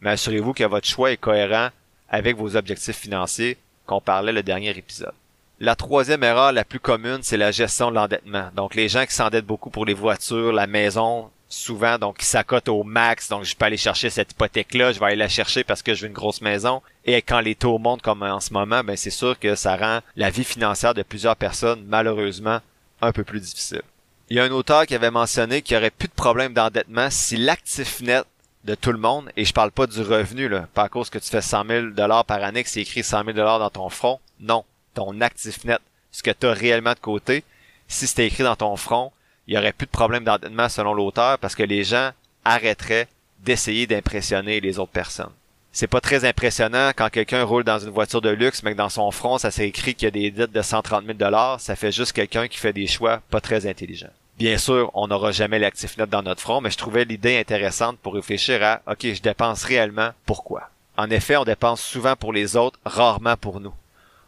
Mais 0.00 0.10
assurez-vous 0.10 0.54
que 0.54 0.64
votre 0.64 0.88
choix 0.88 1.12
est 1.12 1.18
cohérent 1.18 1.68
avec 2.08 2.36
vos 2.36 2.56
objectifs 2.56 2.96
financiers 2.96 3.58
qu'on 3.86 4.00
parlait 4.00 4.32
le 4.32 4.42
dernier 4.42 4.70
épisode. 4.70 5.12
La 5.60 5.76
troisième 5.76 6.24
erreur 6.24 6.52
la 6.52 6.64
plus 6.64 6.80
commune, 6.80 7.18
c'est 7.22 7.36
la 7.36 7.52
gestion 7.52 7.90
de 7.90 7.96
l'endettement. 7.96 8.48
Donc, 8.56 8.74
les 8.74 8.88
gens 8.88 9.04
qui 9.04 9.14
s'endettent 9.14 9.46
beaucoup 9.46 9.70
pour 9.70 9.84
les 9.84 9.94
voitures, 9.94 10.52
la 10.52 10.66
maison, 10.66 11.30
souvent, 11.52 11.98
donc 11.98 12.18
qui 12.18 12.26
s'accotent 12.26 12.68
au 12.68 12.82
max, 12.82 13.28
donc 13.28 13.44
je 13.44 13.54
peux 13.54 13.66
aller 13.66 13.76
chercher 13.76 14.10
cette 14.10 14.32
hypothèque-là, 14.32 14.92
je 14.92 14.98
vais 14.98 15.06
aller 15.06 15.16
la 15.16 15.28
chercher 15.28 15.64
parce 15.64 15.82
que 15.82 15.94
je 15.94 16.02
veux 16.02 16.06
une 16.08 16.14
grosse 16.14 16.40
maison. 16.40 16.82
Et 17.04 17.20
quand 17.20 17.40
les 17.40 17.54
taux 17.54 17.78
montent 17.78 18.02
comme 18.02 18.22
en 18.22 18.40
ce 18.40 18.52
moment, 18.52 18.82
ben 18.82 18.96
c'est 18.96 19.10
sûr 19.10 19.38
que 19.38 19.54
ça 19.54 19.76
rend 19.76 20.00
la 20.16 20.30
vie 20.30 20.44
financière 20.44 20.94
de 20.94 21.02
plusieurs 21.02 21.36
personnes, 21.36 21.84
malheureusement, 21.86 22.60
un 23.00 23.12
peu 23.12 23.22
plus 23.22 23.40
difficile. 23.40 23.82
Il 24.30 24.36
y 24.36 24.40
a 24.40 24.44
un 24.44 24.50
auteur 24.50 24.86
qui 24.86 24.94
avait 24.94 25.10
mentionné 25.10 25.60
qu'il 25.60 25.76
n'y 25.76 25.82
aurait 25.82 25.90
plus 25.90 26.08
de 26.08 26.14
problème 26.14 26.54
d'endettement 26.54 27.08
si 27.10 27.36
l'actif 27.36 28.00
net 28.00 28.24
de 28.64 28.74
tout 28.74 28.92
le 28.92 28.98
monde, 28.98 29.30
et 29.36 29.44
je 29.44 29.52
parle 29.52 29.72
pas 29.72 29.86
du 29.86 30.00
revenu, 30.00 30.48
là, 30.48 30.68
pas 30.72 30.84
à 30.84 30.88
cause 30.88 31.10
que 31.10 31.18
tu 31.18 31.28
fais 31.28 31.42
100 31.42 31.66
000 31.66 31.86
dollars 31.88 32.24
par 32.24 32.42
année, 32.42 32.62
que 32.62 32.70
c'est 32.70 32.80
écrit 32.80 33.02
100 33.02 33.24
000 33.24 33.36
dollars 33.36 33.58
dans 33.58 33.70
ton 33.70 33.88
front. 33.88 34.20
Non, 34.40 34.64
ton 34.94 35.20
actif 35.20 35.64
net, 35.64 35.80
ce 36.12 36.22
que 36.22 36.30
tu 36.30 36.46
as 36.46 36.52
réellement 36.52 36.94
de 36.94 36.98
côté, 37.00 37.44
si 37.88 38.06
c'était 38.06 38.26
écrit 38.26 38.44
dans 38.44 38.56
ton 38.56 38.76
front, 38.76 39.12
il 39.46 39.54
y 39.54 39.58
aurait 39.58 39.72
plus 39.72 39.86
de 39.86 39.92
problème 39.92 40.24
d'endettement 40.24 40.68
selon 40.68 40.94
l'auteur 40.94 41.38
parce 41.38 41.54
que 41.54 41.62
les 41.62 41.84
gens 41.84 42.10
arrêteraient 42.44 43.08
d'essayer 43.40 43.86
d'impressionner 43.86 44.60
les 44.60 44.78
autres 44.78 44.92
personnes. 44.92 45.32
C'est 45.72 45.86
pas 45.86 46.02
très 46.02 46.26
impressionnant 46.26 46.90
quand 46.94 47.08
quelqu'un 47.08 47.44
roule 47.44 47.64
dans 47.64 47.78
une 47.78 47.90
voiture 47.90 48.20
de 48.20 48.28
luxe, 48.28 48.62
mais 48.62 48.72
que 48.72 48.76
dans 48.76 48.90
son 48.90 49.10
front, 49.10 49.38
ça 49.38 49.50
s'est 49.50 49.66
écrit 49.66 49.94
qu'il 49.94 50.04
y 50.04 50.08
a 50.08 50.10
des 50.10 50.30
dettes 50.30 50.52
de 50.52 50.60
130 50.60 51.06
000 51.06 51.16
dollars. 51.16 51.60
Ça 51.60 51.76
fait 51.76 51.92
juste 51.92 52.12
quelqu'un 52.12 52.46
qui 52.46 52.58
fait 52.58 52.74
des 52.74 52.86
choix 52.86 53.22
pas 53.30 53.40
très 53.40 53.66
intelligents. 53.66 54.10
Bien 54.38 54.58
sûr, 54.58 54.90
on 54.92 55.08
n'aura 55.08 55.32
jamais 55.32 55.58
l'actif 55.58 55.96
net 55.96 56.10
dans 56.10 56.22
notre 56.22 56.42
front, 56.42 56.60
mais 56.60 56.70
je 56.70 56.76
trouvais 56.76 57.04
l'idée 57.04 57.38
intéressante 57.38 57.98
pour 57.98 58.14
réfléchir 58.14 58.62
à, 58.62 58.82
OK, 58.86 59.00
je 59.02 59.22
dépense 59.22 59.64
réellement 59.64 60.10
pourquoi? 60.26 60.68
En 60.98 61.08
effet, 61.10 61.36
on 61.36 61.44
dépense 61.44 61.82
souvent 61.82 62.16
pour 62.16 62.34
les 62.34 62.54
autres, 62.56 62.78
rarement 62.84 63.36
pour 63.38 63.60
nous. 63.60 63.72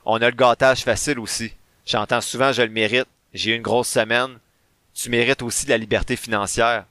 On 0.06 0.22
a 0.22 0.30
le 0.30 0.36
gâtage 0.36 0.82
facile 0.82 1.18
aussi. 1.18 1.52
J'entends 1.84 2.22
souvent, 2.22 2.52
je 2.52 2.62
le 2.62 2.70
mérite. 2.70 3.06
J'ai 3.34 3.52
eu 3.52 3.56
une 3.56 3.62
grosse 3.62 3.88
semaine 3.88 4.38
tu 4.94 5.10
mérites 5.10 5.42
aussi 5.42 5.66
la 5.66 5.78
liberté 5.78 6.16
financière. 6.16 6.84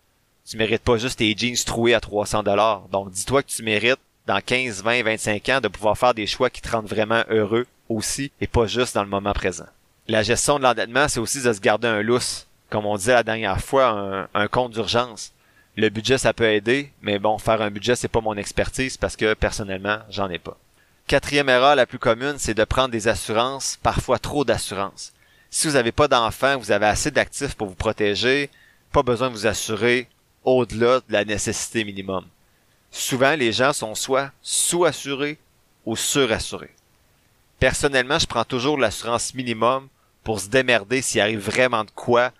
Tu 0.45 0.57
mérites 0.57 0.83
pas 0.83 0.97
juste 0.97 1.19
tes 1.19 1.35
jeans 1.38 1.55
troués 1.65 1.94
à 1.94 2.01
300 2.01 2.44
dollars. 2.44 2.83
Donc 2.91 3.11
dis-toi 3.11 3.44
que 3.44 3.50
tu 3.50 3.63
mérites 3.63 4.00
dans 4.27 4.41
15, 4.41 4.83
20, 4.83 5.03
25 5.03 5.50
ans 5.50 5.61
de 5.61 5.67
pouvoir 5.67 5.97
faire 5.97 6.13
des 6.13 6.27
choix 6.27 6.50
qui 6.50 6.61
te 6.61 6.69
rendent 6.69 6.88
vraiment 6.88 7.23
heureux 7.29 7.65
aussi 7.89 8.31
et 8.41 8.47
pas 8.47 8.67
juste 8.67 8.95
dans 8.95 9.03
le 9.03 9.09
moment 9.09 9.33
présent. 9.33 9.67
La 10.07 10.23
gestion 10.23 10.57
de 10.57 10.63
l'endettement, 10.63 11.07
c'est 11.07 11.19
aussi 11.19 11.41
de 11.41 11.53
se 11.53 11.61
garder 11.61 11.88
un 11.88 12.01
lousse. 12.01 12.47
Comme 12.69 12.85
on 12.85 12.97
disait 12.97 13.13
la 13.13 13.23
dernière 13.23 13.61
fois, 13.61 13.88
un, 13.88 14.27
un 14.33 14.47
compte 14.47 14.73
d'urgence. 14.73 15.31
Le 15.75 15.89
budget, 15.89 16.17
ça 16.17 16.33
peut 16.33 16.51
aider, 16.51 16.91
mais 17.01 17.19
bon, 17.19 17.37
faire 17.37 17.61
un 17.61 17.71
budget, 17.71 17.95
c'est 17.95 18.07
pas 18.07 18.21
mon 18.21 18.35
expertise 18.35 18.97
parce 18.97 19.16
que 19.16 19.33
personnellement, 19.33 19.99
j'en 20.09 20.30
ai 20.30 20.39
pas. 20.39 20.57
Quatrième 21.07 21.49
erreur 21.49 21.75
la 21.75 21.85
plus 21.85 21.99
commune, 21.99 22.35
c'est 22.37 22.54
de 22.54 22.63
prendre 22.63 22.89
des 22.89 23.07
assurances, 23.07 23.80
parfois 23.81 24.19
trop 24.19 24.45
d'assurances. 24.45 25.13
Si 25.56 25.68
vous 25.68 25.74
n'avez 25.74 25.92
pas 25.92 26.07
d'enfants, 26.07 26.57
vous 26.57 26.72
avez 26.72 26.88
assez 26.88 27.12
d'actifs 27.12 27.54
pour 27.54 27.68
vous 27.68 27.76
protéger, 27.76 28.50
pas 28.92 29.04
besoin 29.04 29.30
de 29.30 29.36
vous 29.36 29.45
assurer 29.45 30.07
au-delà 30.44 30.98
de 31.02 31.14
la 31.14 31.26
nécessité 31.26 31.83
minimum. 31.83 32.26
Souvent, 32.90 33.36
les 33.36 33.52
gens 33.52 33.72
sont 33.72 33.94
soit 33.94 34.31
sous-assurés 34.42 35.38
ou 35.86 35.95
surassurés. 35.95 36.74
Personnellement, 37.60 38.18
je 38.18 38.26
prends 38.26 38.45
toujours 38.45 38.80
l'assurance 38.80 39.36
minimum 39.36 39.90
pour 40.24 40.40
se 40.40 40.50
démerder 40.50 41.04
s'il 41.04 41.22
arrive 41.22 41.38
vraiment 41.38 41.83
de 41.83 41.92
quoi 41.92 42.31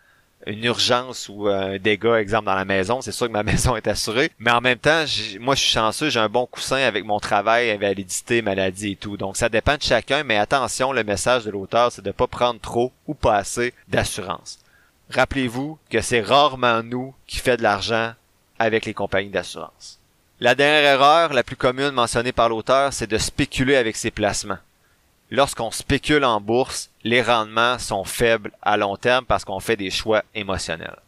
une 0.48 0.64
urgence 0.64 1.30
ou 1.30 1.48
un 1.48 1.78
dégât, 1.78 2.20
exemple, 2.20 2.46
dans 2.46 2.56
la 2.56 2.66
maison, 2.66 3.02
c'est 3.02 3.12
sûr 3.12 3.28
que 3.28 3.32
ma 3.32 3.44
maison 3.52 3.76
est 3.76 3.88
assurée. 3.88 4.32
Mais 4.40 4.52
en 4.52 4.62
même 4.62 4.78
temps, 4.78 5.06
moi, 5.40 5.56
je 5.56 5.62
suis 5.62 5.72
chanceux, 5.72 6.10
j'ai 6.10 6.20
un 6.20 6.30
bon 6.30 6.46
coussin 6.46 6.78
avec 6.78 7.06
mon 7.06 7.20
travail, 7.20 7.72
invalidité, 7.72 8.42
maladie 8.42 8.92
et 8.92 8.96
tout. 8.96 9.18
Donc, 9.18 9.38
ça 9.38 9.50
dépend 9.50 9.78
de 9.78 9.82
chacun, 9.82 10.24
mais 10.24 10.38
attention, 10.38 10.92
le 10.92 11.04
message 11.04 11.46
de 11.46 11.52
l'auteur, 11.52 11.92
c'est 11.92 12.04
de 12.04 12.12
pas 12.12 12.28
prendre 12.28 12.60
trop 12.60 12.92
ou 13.08 13.14
pas 13.14 13.38
assez 13.38 13.74
d'assurance. 13.88 14.60
Rappelez-vous 15.10 15.78
que 15.90 16.02
c'est 16.02 16.22
rarement 16.22 16.82
nous 16.82 17.14
qui 17.28 17.38
fait 17.38 17.58
de 17.58 17.64
l'argent 17.64 18.14
avec 18.60 18.86
les 18.86 18.94
compagnies 18.94 19.30
d'assurance. 19.30 20.00
La 20.40 20.56
dernière 20.56 20.84
erreur, 20.84 21.34
la 21.34 21.44
plus 21.44 21.56
commune 21.56 21.92
mentionnée 21.92 22.32
par 22.32 22.50
l'auteur, 22.50 22.92
c'est 22.92 23.10
de 23.10 23.18
spéculer 23.18 23.76
avec 23.76 23.96
ses 23.96 24.12
placements 24.12 24.58
lorsqu'on 25.34 25.72
spécule 25.72 26.26
en 26.26 26.40
bourse, 26.40 26.92
les 27.04 27.24
rendements 27.24 27.80
sont 27.80 28.04
faibles 28.04 28.52
à 28.62 28.78
long 28.78 28.96
terme 28.96 29.26
parce 29.26 29.44
qu'on 29.44 29.60
fait 29.60 29.76
des 29.76 29.90
choix 29.90 30.24
émotionnels. 30.36 31.00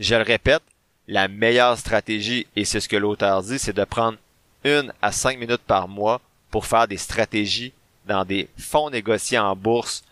Je 0.00 0.16
le 0.16 0.22
répète, 0.22 0.62
la 1.06 1.28
meilleure 1.28 1.78
stratégie, 1.78 2.48
et 2.56 2.64
c'est 2.64 2.80
ce 2.80 2.88
que 2.88 2.96
l'auteur 2.96 3.44
dit, 3.44 3.60
c'est 3.60 3.72
de 3.72 3.84
prendre 3.84 4.18
une 4.64 4.92
à 5.00 5.12
cinq 5.12 5.38
minutes 5.38 5.62
par 5.64 5.86
mois 5.86 6.20
pour 6.50 6.66
faire 6.66 6.88
des 6.88 6.96
stratégies 6.96 7.72
dans 8.06 8.24
des 8.24 8.48
fonds 8.58 8.90
négociés 8.90 9.38
en 9.38 9.54
bourse 9.54 10.02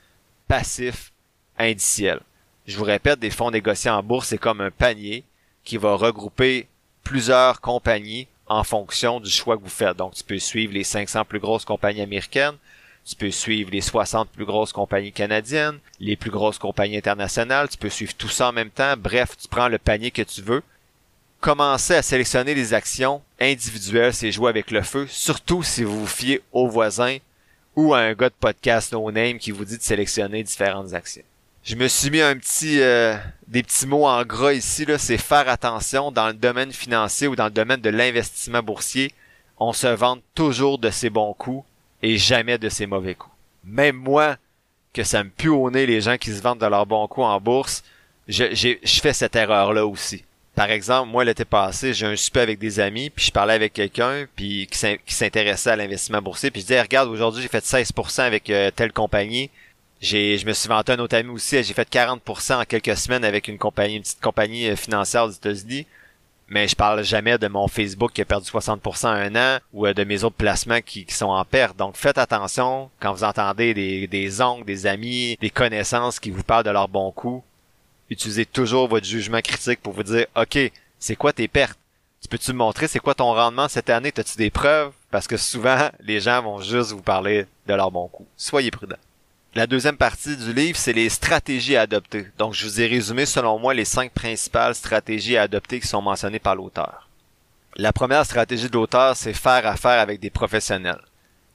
passifs 0.47 1.11
indiciels. 1.59 2.21
Je 2.65 2.77
vous 2.79 2.85
répète, 2.85 3.19
des 3.19 3.31
fonds 3.31 3.51
négociés 3.51 3.91
en 3.91 4.05
bourse, 4.05 4.29
c'est 4.29 4.39
comme 4.39 4.61
un 4.61 4.71
panier 4.71 5.25
qui 5.65 5.79
va 5.79 5.97
regrouper 5.97 6.69
plusieurs 7.03 7.61
compagnies 7.61 8.29
en 8.47 8.63
fonction 8.63 9.19
du 9.19 9.31
choix 9.31 9.57
que 9.57 9.63
vous 9.63 9.69
faites. 9.69 9.97
Donc, 9.97 10.15
tu 10.15 10.23
peux 10.23 10.39
suivre 10.39 10.75
les 10.75 10.85
500 10.85 11.25
plus 11.25 11.41
grosses 11.41 11.65
compagnies 11.65 12.03
américaines, 12.03 12.57
tu 13.09 13.17
peux 13.17 13.31
suivre 13.31 13.71
les 13.71 13.81
60 13.81 14.29
plus 14.29 14.45
grosses 14.45 14.73
compagnies 14.73 15.13
canadiennes, 15.13 15.79
les 15.99 16.15
plus 16.15 16.31
grosses 16.31 16.59
compagnies 16.59 16.99
internationales, 16.99 17.69
tu 17.71 17.79
peux 17.79 17.89
suivre 17.89 18.13
tout 18.15 18.29
ça 18.29 18.51
en 18.51 18.53
même 18.53 18.69
temps. 18.69 18.95
Bref, 18.99 19.31
tu 19.41 19.49
prends 19.49 19.69
le 19.69 19.79
panier 19.79 20.11
que 20.11 20.21
tu 20.21 20.43
veux. 20.43 20.63
Commencez 21.41 21.95
à 21.95 22.03
sélectionner 22.03 22.55
les 22.55 22.75
actions 22.75 23.23
individuel, 23.41 24.13
c'est 24.13 24.31
jouer 24.31 24.51
avec 24.51 24.71
le 24.71 24.83
feu, 24.83 25.07
surtout 25.09 25.63
si 25.63 25.85
vous 25.85 26.01
vous 26.01 26.07
fiez 26.07 26.43
aux 26.53 26.69
voisins 26.69 27.17
ou 27.77 27.95
à 27.95 28.01
un 28.01 28.13
gars 28.13 28.29
de 28.29 28.35
podcast 28.39 28.93
no 28.93 29.11
name 29.11 29.39
qui 29.39 29.53
vous 29.53 29.65
dit 29.65 29.79
de 29.79 29.83
sélectionner 29.83 30.43
différentes 30.43 30.93
actions. 30.93 31.23
Je 31.63 31.77
me 31.77 31.89
suis 31.89 32.11
mis 32.11 32.21
un 32.21 32.37
petit 32.37 32.81
euh, 32.83 33.17
des 33.47 33.63
petits 33.63 33.87
mots 33.87 34.07
en 34.07 34.23
gras 34.25 34.53
ici 34.53 34.85
là, 34.85 34.99
c'est 34.99 35.17
faire 35.17 35.49
attention 35.49 36.13
dans 36.13 36.27
le 36.27 36.35
domaine 36.35 36.73
financier 36.73 37.27
ou 37.27 37.37
dans 37.37 37.47
le 37.47 37.51
domaine 37.51 37.81
de 37.81 37.91
l'investissement 37.91 38.63
boursier, 38.63 39.15
on 39.59 39.73
se 39.73 39.87
vante 39.87 40.23
toujours 40.35 40.79
de 40.79 40.91
ses 40.91 41.09
bons 41.09 41.33
coups 41.33 41.65
et 42.03 42.17
jamais 42.17 42.59
de 42.59 42.69
ses 42.69 42.87
mauvais 42.87 43.15
coups. 43.15 43.35
Même 43.65 43.97
moi 43.97 44.37
que 44.93 45.05
ça 45.05 45.23
me 45.23 45.31
pue 45.31 45.49
au 45.49 45.71
nez 45.71 45.87
les 45.87 46.01
gens 46.01 46.17
qui 46.17 46.33
se 46.33 46.41
vendent 46.41 46.61
de 46.61 46.67
leurs 46.67 46.87
bons 46.87 47.07
coups 47.07 47.27
en 47.27 47.41
bourse, 47.41 47.85
je, 48.27 48.55
je 48.55 49.01
fais 49.01 49.13
cette 49.13 49.37
erreur 49.37 49.73
là 49.73 49.87
aussi. 49.87 50.25
Par 50.59 50.73
exemple, 50.73 51.11
moi 51.11 51.25
l'été 51.25 51.45
passé, 51.45 51.95
j'ai 51.95 52.07
un 52.07 52.17
super 52.17 52.43
avec 52.43 52.59
des 52.59 52.81
amis, 52.81 53.11
puis 53.11 53.27
je 53.27 53.31
parlais 53.31 53.55
avec 53.55 53.73
quelqu'un 53.73 54.27
puis 54.35 54.67
qui 54.69 55.15
s'intéressait 55.15 55.71
à 55.71 55.77
l'investissement 55.77 56.21
boursier, 56.21 56.51
puis 56.51 56.63
je 56.63 56.67
disais 56.67 56.83
regarde, 56.83 57.09
aujourd'hui 57.09 57.43
j'ai 57.43 57.49
fait 57.49 57.65
16% 57.65 58.23
avec 58.23 58.51
euh, 58.51 58.73
telle 58.73 58.93
compagnie. 58.93 59.51
J'ai 60.01 60.37
je 60.37 60.45
me 60.47 60.53
suis 60.53 60.69
vanté 60.69 60.91
un 60.91 60.99
autre 60.99 61.17
ami 61.17 61.31
aussi, 61.31 61.63
j'ai 61.63 61.75
fait 61.75 61.89
40% 61.89 62.61
en 62.61 62.65
quelques 62.65 62.97
semaines 62.97 63.25
avec 63.25 63.47
une 63.47 63.57
compagnie 63.57 63.97
une 63.97 64.03
petite 64.03 64.21
compagnie 64.21 64.69
euh, 64.69 64.75
financière 64.75 65.27
aux 65.27 65.31
États-Unis. 65.31 65.87
Mais 66.49 66.67
je 66.67 66.75
parle 66.75 67.05
jamais 67.05 67.37
de 67.37 67.49
mon 67.49 67.69
Facebook 67.69 68.13
qui 68.13 68.23
a 68.23 68.25
perdu 68.25 68.49
60% 68.49 69.07
en 69.07 69.11
un 69.11 69.37
an 69.37 69.59
ou 69.73 69.87
euh, 69.87 69.93
de 69.93 70.05
mes 70.05 70.25
autres 70.25 70.37
placements 70.37 70.81
qui, 70.81 71.07
sont 71.09 71.27
en 71.27 71.45
perte. 71.45 71.77
Donc 71.77 71.97
faites 71.97 72.19
attention 72.19 72.91
quand 73.01 73.13
vous 73.13 73.25
entendez 73.25 73.75
des, 73.75 74.07
des 74.07 74.41
oncles, 74.41 74.65
des 74.65 74.87
amis, 74.87 75.37
des 75.41 75.51
connaissances 75.51 76.19
qui 76.19 76.31
vous 76.31 76.43
parlent 76.43 76.65
de 76.65 76.71
leurs 76.71 76.89
bons 76.89 77.13
coups 77.13 77.43
utilisez 78.11 78.47
toujours 78.47 78.89
votre 78.89 79.07
jugement 79.07 79.41
critique 79.41 79.81
pour 79.81 79.93
vous 79.93 80.03
dire, 80.03 80.27
OK, 80.37 80.59
c'est 80.99 81.17
quoi 81.17 81.33
tes 81.33 81.49
pertes? 81.49 81.79
Tu 82.21 82.29
peux-tu 82.29 82.53
me 82.53 82.59
montrer 82.59 82.89
c'est 82.89 82.99
quoi 82.99 83.15
ton 83.15 83.33
rendement 83.33 83.69
cette 83.69 83.91
année? 83.91 84.13
As-tu 84.17 84.37
des 84.37 84.51
preuves? 84.51 84.93
Parce 85.11 85.27
que 85.27 85.37
souvent, 85.37 85.91
les 86.01 86.21
gens 86.21 86.43
vont 86.43 86.61
juste 86.61 86.93
vous 86.93 87.03
parler 87.03 87.47
de 87.67 87.75
leur 87.75 87.91
bon 87.91 88.09
coup. 88.09 88.27
Soyez 88.37 88.71
prudents. 88.71 88.97
La 89.59 89.67
deuxième 89.67 89.97
partie 89.97 90.37
du 90.37 90.53
livre, 90.53 90.79
c'est 90.79 90.93
les 90.93 91.09
stratégies 91.09 91.75
à 91.75 91.81
adopter. 91.81 92.29
Donc, 92.39 92.55
je 92.55 92.65
vous 92.65 92.81
ai 92.81 92.87
résumé, 92.87 93.27
selon 93.27 93.59
moi, 93.59 93.75
les 93.75 93.85
cinq 93.85 94.13
principales 94.13 94.77
stratégies 94.77 95.37
à 95.37 95.43
adopter 95.43 95.81
qui 95.81 95.89
sont 95.89 96.01
mentionnées 96.01 96.39
par 96.39 96.55
l'auteur. 96.55 97.09
La 97.75 97.93
première 97.93 98.25
stratégie 98.25 98.69
de 98.69 98.75
l'auteur, 98.75 99.17
c'est 99.17 99.33
faire 99.33 99.67
affaire 99.67 99.99
avec 99.99 100.21
des 100.21 100.31
professionnels. 100.31 101.01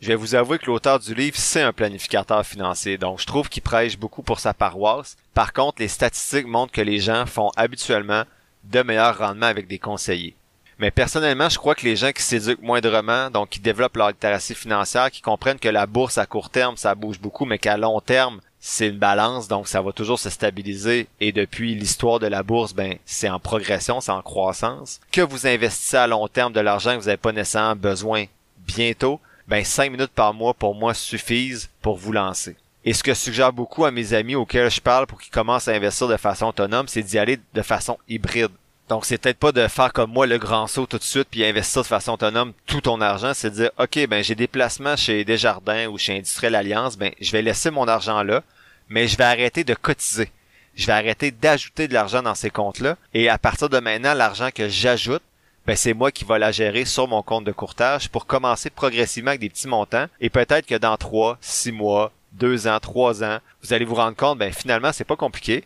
Je 0.02 0.10
vais 0.10 0.16
vous 0.16 0.36
avouer 0.36 0.60
que 0.60 0.66
l'auteur 0.66 1.00
du 1.00 1.16
livre, 1.16 1.38
c'est 1.38 1.62
un 1.62 1.72
planificateur 1.72 2.46
financier, 2.46 2.98
donc 2.98 3.22
je 3.22 3.26
trouve 3.26 3.48
qu'il 3.48 3.64
prêche 3.64 3.98
beaucoup 3.98 4.22
pour 4.22 4.42
sa 4.42 4.54
paroisse. 4.54 5.16
Par 5.34 5.54
contre, 5.54 5.82
les 5.82 5.88
statistiques 5.88 6.46
montrent 6.46 6.74
que 6.74 6.82
les 6.82 7.00
gens 7.00 7.26
font 7.26 7.52
habituellement 7.56 8.24
de 8.66 8.84
meilleurs 8.84 9.18
rendements 9.18 9.46
avec 9.46 9.68
des 9.68 9.80
conseillers. 9.80 10.36
Mais 10.80 10.92
personnellement, 10.92 11.50
je 11.50 11.58
crois 11.58 11.76
que 11.76 11.86
les 11.86 11.96
gens 11.96 12.12
qui 12.12 12.24
s'éduquent 12.24 12.62
moindrement, 12.62 13.30
donc 13.30 13.50
qui 13.50 13.60
développent 13.60 13.98
leur 13.98 14.10
littératie 14.10 14.56
financière, 14.56 15.12
qui 15.12 15.22
comprennent 15.22 15.60
que 15.60 15.70
la 15.70 15.86
bourse 15.86 16.18
à 16.18 16.26
court 16.26 16.50
terme, 16.50 16.78
ça 16.78 16.96
bouge 16.96 17.20
beaucoup, 17.20 17.46
mais 17.46 17.60
qu'à 17.60 17.78
long 17.78 18.00
terme, 18.02 18.42
c'est 18.60 18.88
une 18.88 18.98
balance, 18.98 19.50
donc 19.50 19.68
ça 19.68 19.82
va 19.82 19.92
toujours 19.92 20.20
se 20.20 20.30
stabiliser. 20.30 21.08
Et 21.20 21.34
depuis 21.34 21.76
l'histoire 21.76 22.20
de 22.20 22.28
la 22.28 22.44
bourse, 22.44 22.74
ben 22.74 22.96
c'est 23.06 23.30
en 23.30 23.40
progression, 23.40 24.00
c'est 24.00 24.12
en 24.12 24.22
croissance. 24.22 25.02
Que 25.12 25.22
vous 25.22 25.46
investissez 25.48 25.98
à 25.98 26.08
long 26.08 26.28
terme 26.30 26.54
de 26.54 26.62
l'argent 26.62 26.94
que 26.96 27.00
vous 27.00 27.08
n'avez 27.08 27.18
pas 27.18 27.34
nécessairement 27.34 27.76
besoin 27.76 28.26
bientôt, 28.66 29.20
ben 29.50 29.66
5 29.66 29.92
minutes 29.92 30.14
par 30.16 30.34
mois 30.34 30.54
pour 30.54 30.76
moi 30.76 30.94
suffisent 30.94 31.70
pour 31.82 31.98
vous 31.98 32.14
lancer. 32.14 32.56
Et 32.86 32.94
ce 32.94 33.04
que 33.04 33.14
je 33.14 33.20
suggère 33.20 33.54
beaucoup 33.54 33.86
à 33.86 33.92
mes 33.92 34.14
amis 34.14 34.36
auxquels 34.36 34.72
je 34.72 34.82
parle 34.82 35.08
pour 35.08 35.22
qu'ils 35.22 35.32
commencent 35.32 35.68
à 35.68 35.74
investir 35.74 36.08
de 36.08 36.18
façon 36.18 36.48
autonome, 36.48 36.88
c'est 36.88 37.04
d'y 37.04 37.18
aller 37.18 37.40
de 37.54 37.62
façon 37.62 37.98
hybride. 38.08 38.52
Donc 38.90 39.06
c'est 39.06 39.18
peut-être 39.18 39.38
pas 39.38 39.52
de 39.52 39.68
faire 39.68 39.94
comme 39.94 40.12
moi 40.12 40.28
le 40.28 40.38
grand 40.38 40.68
saut 40.68 40.86
tout 40.86 40.98
de 40.98 41.04
suite 41.04 41.30
puis 41.32 41.46
investir 41.46 41.84
de 41.84 41.88
façon 41.88 42.14
autonome 42.14 42.54
tout 42.66 42.82
ton 42.82 43.00
argent, 43.00 43.34
c'est 43.34 43.50
de 43.50 43.56
dire 43.56 43.72
OK, 43.80 44.08
ben 44.08 44.24
j'ai 44.24 44.36
des 44.36 44.48
placements 44.48 44.98
chez 44.98 45.24
Desjardins 45.24 45.88
ou 45.88 45.98
chez 45.98 46.18
Industriel 46.18 46.56
Alliance, 46.56 46.98
ben 46.98 47.14
je 47.22 47.32
vais 47.32 47.42
laisser 47.42 47.72
mon 47.72 47.88
argent 47.88 48.24
là, 48.24 48.44
mais 48.90 49.08
je 49.08 49.18
vais 49.18 49.24
arrêter 49.24 49.64
de 49.64 49.74
cotiser. 49.74 50.32
Je 50.76 50.88
vais 50.88 50.94
arrêter 50.94 51.32
d'ajouter 51.32 51.88
de 51.88 51.94
l'argent 51.94 52.22
dans 52.24 52.36
ces 52.36 52.50
comptes-là 52.50 52.98
et 53.14 53.30
à 53.30 53.38
partir 53.38 53.70
de 53.70 53.80
maintenant, 53.80 54.14
l'argent 54.14 54.50
que 54.54 54.68
j'ajoute, 54.68 55.22
ben 55.66 55.78
c'est 55.78 55.94
moi 55.94 56.12
qui 56.12 56.26
va 56.26 56.38
la 56.38 56.52
gérer 56.52 56.84
sur 56.84 57.08
mon 57.08 57.24
compte 57.24 57.46
de 57.46 57.52
courtage 57.54 58.10
pour 58.10 58.26
commencer 58.26 58.70
progressivement 58.70 59.30
avec 59.30 59.42
des 59.42 59.50
petits 59.50 59.68
montants 59.70 60.08
et 60.20 60.30
peut-être 60.30 60.66
que 60.66 60.76
dans 60.76 60.98
trois, 60.98 61.38
six 61.40 61.72
mois, 61.72 62.12
deux 62.34 62.68
ans, 62.68 62.80
trois 62.82 63.24
ans, 63.24 63.40
vous 63.62 63.72
allez 63.72 63.86
vous 63.86 63.96
rendre 63.96 64.18
compte, 64.18 64.40
ben 64.40 64.52
finalement 64.52 64.92
c'est 64.92 65.06
pas 65.06 65.16
compliqué. 65.16 65.64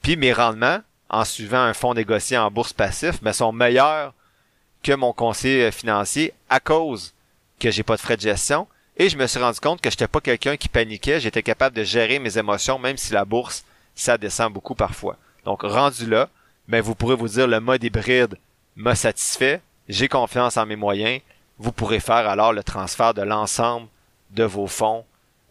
Puis 0.00 0.16
mes 0.16 0.32
rendements, 0.32 0.80
en 1.08 1.24
suivant 1.24 1.60
un 1.60 1.74
fonds 1.74 1.94
négocié 1.94 2.36
en 2.36 2.50
bourse 2.50 2.72
passif, 2.72 3.22
ben 3.22 3.32
sont 3.32 3.52
meilleurs 3.52 4.12
que 4.82 4.92
mon 4.92 5.12
conseiller 5.12 5.70
financier 5.70 6.32
à 6.48 6.60
cause 6.60 7.12
que 7.58 7.70
j'ai 7.70 7.82
pas 7.82 7.96
de 7.96 8.00
frais 8.00 8.16
de 8.16 8.22
gestion 8.22 8.66
et 8.96 9.08
je 9.08 9.16
me 9.16 9.26
suis 9.26 9.40
rendu 9.40 9.60
compte 9.60 9.80
que 9.80 9.90
j'étais 9.90 10.08
pas 10.08 10.20
quelqu'un 10.20 10.56
qui 10.56 10.68
paniquait, 10.68 11.20
j'étais 11.20 11.42
capable 11.42 11.76
de 11.76 11.84
gérer 11.84 12.18
mes 12.18 12.38
émotions 12.38 12.78
même 12.78 12.96
si 12.96 13.12
la 13.12 13.24
bourse 13.24 13.64
ça 13.94 14.18
descend 14.18 14.52
beaucoup 14.52 14.74
parfois. 14.74 15.16
Donc 15.44 15.62
rendu 15.62 16.06
là, 16.06 16.28
ben 16.68 16.80
vous 16.80 16.94
pourrez 16.94 17.14
vous 17.14 17.28
dire 17.28 17.46
le 17.46 17.60
mode 17.60 17.84
hybride 17.84 18.38
m'a 18.74 18.94
satisfait, 18.94 19.62
j'ai 19.88 20.08
confiance 20.08 20.56
en 20.56 20.66
mes 20.66 20.76
moyens, 20.76 21.20
vous 21.58 21.72
pourrez 21.72 22.00
faire 22.00 22.28
alors 22.28 22.52
le 22.52 22.62
transfert 22.62 23.14
de 23.14 23.22
l'ensemble 23.22 23.88
de 24.30 24.44
vos 24.44 24.66
fonds 24.66 25.04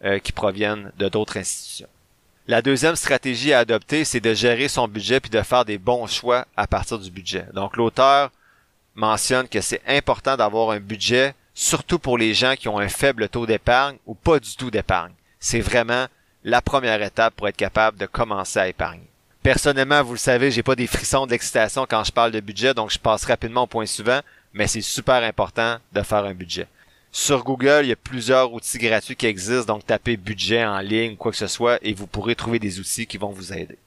euh, 0.04 0.18
qui 0.18 0.32
proviennent 0.32 0.92
de 0.98 1.08
d'autres 1.08 1.38
institutions. 1.38 1.88
La 2.48 2.62
deuxième 2.62 2.94
stratégie 2.94 3.52
à 3.52 3.58
adopter, 3.58 4.04
c'est 4.04 4.20
de 4.20 4.32
gérer 4.32 4.68
son 4.68 4.86
budget 4.86 5.18
puis 5.18 5.30
de 5.30 5.42
faire 5.42 5.64
des 5.64 5.78
bons 5.78 6.06
choix 6.06 6.46
à 6.56 6.68
partir 6.68 6.96
du 6.96 7.10
budget. 7.10 7.44
Donc 7.52 7.76
l'auteur 7.76 8.30
mentionne 8.94 9.48
que 9.48 9.60
c'est 9.60 9.82
important 9.88 10.36
d'avoir 10.36 10.70
un 10.70 10.78
budget, 10.78 11.34
surtout 11.54 11.98
pour 11.98 12.16
les 12.16 12.34
gens 12.34 12.54
qui 12.54 12.68
ont 12.68 12.78
un 12.78 12.88
faible 12.88 13.28
taux 13.28 13.46
d'épargne 13.46 13.96
ou 14.06 14.14
pas 14.14 14.38
du 14.38 14.54
tout 14.54 14.70
d'épargne. 14.70 15.12
C'est 15.40 15.60
vraiment 15.60 16.06
la 16.44 16.62
première 16.62 17.02
étape 17.02 17.34
pour 17.34 17.48
être 17.48 17.56
capable 17.56 17.98
de 17.98 18.06
commencer 18.06 18.60
à 18.60 18.68
épargner. 18.68 19.10
Personnellement, 19.42 20.04
vous 20.04 20.12
le 20.12 20.18
savez, 20.18 20.52
j'ai 20.52 20.62
pas 20.62 20.76
des 20.76 20.86
frissons 20.86 21.26
d'excitation 21.26 21.84
quand 21.88 22.04
je 22.04 22.12
parle 22.12 22.30
de 22.30 22.38
budget, 22.38 22.74
donc 22.74 22.92
je 22.92 22.98
passe 22.98 23.24
rapidement 23.24 23.64
au 23.64 23.66
point 23.66 23.86
suivant, 23.86 24.20
mais 24.52 24.68
c'est 24.68 24.82
super 24.82 25.20
important 25.24 25.78
de 25.92 26.02
faire 26.02 26.24
un 26.24 26.34
budget. 26.34 26.68
Sur 27.18 27.44
Google, 27.44 27.80
il 27.84 27.88
y 27.88 27.92
a 27.92 27.96
plusieurs 27.96 28.52
outils 28.52 28.76
gratuits 28.76 29.16
qui 29.16 29.24
existent, 29.24 29.72
donc 29.72 29.86
tapez 29.86 30.18
budget 30.18 30.66
en 30.66 30.80
ligne 30.80 31.16
quoi 31.16 31.32
que 31.32 31.38
ce 31.38 31.46
soit 31.46 31.78
et 31.80 31.94
vous 31.94 32.06
pourrez 32.06 32.34
trouver 32.34 32.58
des 32.58 32.78
outils 32.78 33.06
qui 33.06 33.16
vont 33.16 33.30
vous 33.30 33.54
aider. 33.54 33.78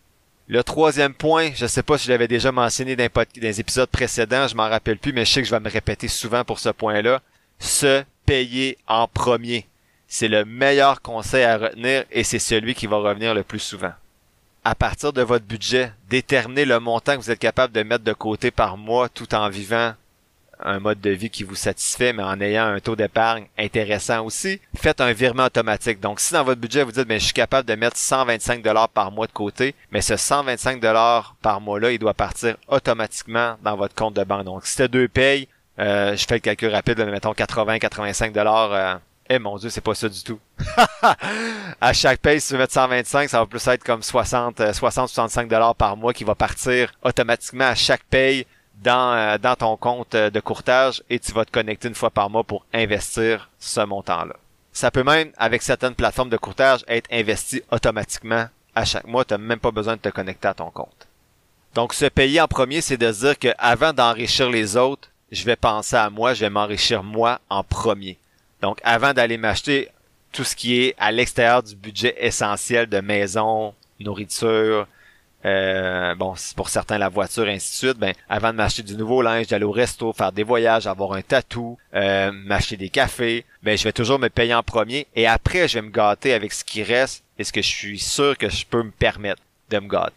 Le 0.48 0.64
troisième 0.64 1.14
point, 1.14 1.52
je 1.54 1.68
sais 1.68 1.84
pas 1.84 2.00
si 2.00 2.08
je 2.08 2.12
l'avais 2.12 2.28
déjà 2.28 2.52
mentionné 2.52 2.96
dans 2.96 3.08
les 3.36 3.60
épisodes 3.60 3.88
précédents, 3.88 4.48
je 4.48 4.56
m'en 4.56 4.68
rappelle 4.68 4.98
plus, 4.98 5.14
mais 5.14 5.26
je 5.26 5.32
sais 5.32 5.42
que 5.42 5.48
je 5.48 5.54
vais 5.54 5.60
me 5.60 5.70
répéter 5.70 6.08
souvent 6.08 6.44
pour 6.44 6.58
ce 6.58 6.70
point-là. 6.70 7.22
Se 7.60 8.04
payer 8.26 8.80
en 8.88 9.08
premier. 9.08 9.68
C'est 10.08 10.28
le 10.28 10.44
meilleur 10.44 11.04
conseil 11.04 11.44
à 11.44 11.60
retenir 11.60 12.06
et 12.10 12.24
c'est 12.24 12.40
celui 12.40 12.74
qui 12.74 12.88
va 12.88 12.98
revenir 12.98 13.36
le 13.36 13.44
plus 13.44 13.60
souvent 13.60 13.94
à 14.64 14.76
partir 14.76 15.14
de 15.14 15.22
votre 15.22 15.46
budget, 15.46 15.92
déterminez 16.10 16.66
le 16.66 16.80
montant 16.80 17.16
que 17.16 17.22
vous 17.22 17.32
êtes 17.32 17.40
capable 17.40 17.74
de 17.74 17.82
mettre 17.84 18.04
de 18.04 18.14
côté 18.14 18.52
par 18.52 18.78
mois 18.78 19.10
tout 19.10 19.34
en 19.34 19.50
vivant 19.50 19.94
un 20.64 20.80
mode 20.80 21.00
de 21.02 21.10
vie 21.10 21.30
qui 21.30 21.44
vous 21.44 21.56
satisfait, 21.56 22.14
mais 22.14 22.24
en 22.24 22.40
ayant 22.42 22.66
un 22.66 22.80
taux 22.80 22.96
d'épargne 22.96 23.46
intéressant 23.58 24.26
aussi. 24.26 24.60
Faites 24.76 25.02
un 25.02 25.14
virement 25.14 25.46
automatique. 25.46 26.00
Donc, 26.00 26.20
si 26.20 26.34
dans 26.34 26.44
votre 26.44 26.60
budget, 26.60 26.84
vous 26.84 26.92
dites, 26.92 27.08
ben, 27.08 27.20
je 27.20 27.26
suis 27.26 27.34
capable 27.34 27.68
de 27.68 27.76
mettre 27.76 27.98
125 27.98 28.62
dollars 28.62 28.90
par 28.90 29.12
mois 29.12 29.28
de 29.28 29.32
côté, 29.32 29.76
mais 29.92 30.02
ce 30.02 30.18
125 30.18 30.80
dollars 30.80 31.36
par 31.42 31.62
mois-là, 31.62 31.92
il 31.92 32.00
doit 32.00 32.14
partir 32.14 32.56
automatiquement 32.68 33.56
dans 33.64 33.76
votre 33.76 33.96
compte 33.96 34.16
de 34.16 34.24
banque. 34.24 34.46
Donc, 34.46 34.66
si 34.66 34.72
c'était 34.74 34.88
deux 34.88 35.08
payes, 35.08 35.48
euh, 35.80 36.16
je 36.16 36.26
fais 36.26 36.36
le 36.36 36.40
calcul 36.42 36.70
rapide, 36.70 37.00
mettons 37.00 37.34
80, 37.34 37.80
85 37.80 38.34
dollars 38.34 38.74
euh, 38.74 38.96
eh 39.32 39.38
mon 39.38 39.58
dieu, 39.58 39.70
c'est 39.70 39.82
pas 39.82 39.94
ça 39.94 40.10
du 40.10 40.24
tout. 40.24 40.40
à 41.82 41.94
chaque 41.94 42.20
paye, 42.20 42.42
si 42.42 42.48
tu 42.48 42.54
veux 42.54 42.60
mettre 42.60 42.74
125, 42.74 43.30
ça 43.30 43.40
va 43.40 43.46
plus 43.46 43.66
être 43.68 43.84
comme 43.84 44.02
60, 44.02 44.74
60, 44.74 45.08
65 45.08 45.48
dollars 45.48 45.76
par 45.76 45.96
mois 45.96 46.14
qui 46.14 46.24
va 46.24 46.34
partir 46.34 46.92
automatiquement 47.04 47.66
à 47.66 47.76
chaque 47.76 48.04
paye 48.06 48.48
dans, 48.84 49.14
euh, 49.14 49.38
dans 49.38 49.56
ton 49.56 49.78
compte 49.78 50.16
euh, 50.16 50.30
de 50.30 50.40
courtage 50.40 51.04
et 51.10 51.20
tu 51.20 51.32
vas 51.32 51.46
te 51.46 51.52
connecter 51.52 51.88
une 51.88 51.96
fois 51.96 52.10
par 52.10 52.30
mois 52.30 52.44
pour 52.44 52.66
investir 52.74 53.50
ce 53.60 53.82
montant-là. 53.82 54.36
Ça 54.72 54.92
peut 54.92 55.04
même, 55.04 55.32
avec 55.38 55.62
certaines 55.62 55.96
plateformes 55.96 56.30
de 56.30 56.38
courtage, 56.38 56.86
être 56.88 57.12
investi 57.12 57.62
automatiquement 57.72 58.48
à 58.76 58.86
chaque 58.86 59.08
mois. 59.08 59.26
Tu 59.26 59.34
n'as 59.34 59.38
même 59.38 59.60
pas 59.60 59.72
besoin 59.72 59.96
de 59.96 60.02
te 60.02 60.10
connecter 60.10 60.48
à 60.48 60.54
ton 60.54 60.70
compte. 60.70 61.08
Donc, 61.76 61.94
se 61.94 62.06
payer 62.06 62.42
en 62.42 62.48
premier, 62.48 62.82
c'est 62.82 62.98
de 62.98 63.12
dire 63.12 63.38
que 63.38 63.50
avant 63.58 63.94
d'enrichir 63.94 64.50
les 64.50 64.78
autres, 64.78 65.10
je 65.32 65.44
vais 65.44 65.56
penser 65.56 65.96
à 65.96 66.10
moi, 66.10 66.34
je 66.34 66.42
vais 66.42 66.50
m'enrichir 66.50 67.04
moi 67.04 67.40
en 67.50 67.64
premier. 67.64 68.18
Donc, 68.62 68.80
avant 68.84 69.14
d'aller 69.14 69.38
m'acheter 69.38 69.90
tout 70.32 70.44
ce 70.44 70.56
qui 70.56 70.82
est 70.82 70.96
à 70.98 71.12
l'extérieur 71.12 71.64
du 71.64 71.76
budget 71.76 72.16
essentiel 72.20 72.88
de 72.88 73.00
maison, 73.00 73.74
nourriture, 74.00 74.88
euh, 75.46 76.16
bon, 76.16 76.34
pour 76.56 76.70
certains 76.70 76.98
la 76.98 77.10
voiture, 77.10 77.48
ainsi 77.48 77.72
de 77.72 77.88
suite, 77.88 77.98
ben, 77.98 78.14
avant 78.28 78.52
de 78.52 78.58
m'acheter 78.58 78.84
du 78.84 78.96
nouveau 78.96 79.22
linge, 79.22 79.48
d'aller 79.48 79.64
au 79.64 79.72
resto, 79.72 80.12
faire 80.14 80.32
des 80.32 80.44
voyages, 80.44 80.86
avoir 80.86 81.14
un 81.14 81.22
tatou, 81.22 81.78
euh, 81.94 82.32
m'acheter 82.32 82.78
des 82.78 82.90
cafés, 82.90 83.46
ben, 83.64 83.78
je 83.78 83.84
vais 83.84 83.94
toujours 83.94 84.20
me 84.20 84.30
payer 84.30 84.54
en 84.54 84.64
premier 84.64 85.08
et 85.16 85.28
après, 85.28 85.68
je 85.68 85.80
vais 85.80 85.86
me 85.86 85.92
gâter 85.92 86.34
avec 86.34 86.52
ce 86.52 86.64
qui 86.64 86.84
reste 86.84 87.24
et 87.38 87.44
ce 87.44 87.54
que 87.54 87.62
je 87.62 87.68
suis 87.68 88.00
sûr 88.00 88.38
que 88.38 88.50
je 88.50 88.66
peux 88.66 88.84
me 88.84 88.92
permettre 88.92 89.42
de 89.70 89.80
me 89.80 89.88
gâter. 89.88 90.14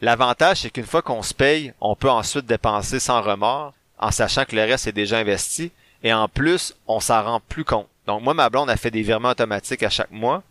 L'avantage, 0.00 0.58
c'est 0.58 0.70
qu'une 0.70 0.86
fois 0.86 1.02
qu'on 1.02 1.22
se 1.22 1.34
paye, 1.34 1.72
on 1.80 1.96
peut 1.96 2.10
ensuite 2.10 2.46
dépenser 2.46 3.00
sans 3.00 3.20
remords 3.20 3.72
en 3.98 4.10
sachant 4.10 4.44
que 4.44 4.54
le 4.54 4.62
reste 4.62 4.86
est 4.86 4.92
déjà 4.92 5.18
investi. 5.18 5.72
Et 6.02 6.12
en 6.12 6.28
plus, 6.28 6.74
on 6.86 7.00
s'en 7.00 7.22
rend 7.24 7.40
plus 7.40 7.64
compte. 7.64 7.88
Donc 8.06 8.22
moi, 8.22 8.34
ma 8.34 8.48
blonde 8.48 8.70
a 8.70 8.76
fait 8.76 8.90
des 8.90 9.02
virements 9.02 9.30
automatiques 9.30 9.82
à 9.82 9.90
chaque 9.90 10.12
mois, 10.12 10.42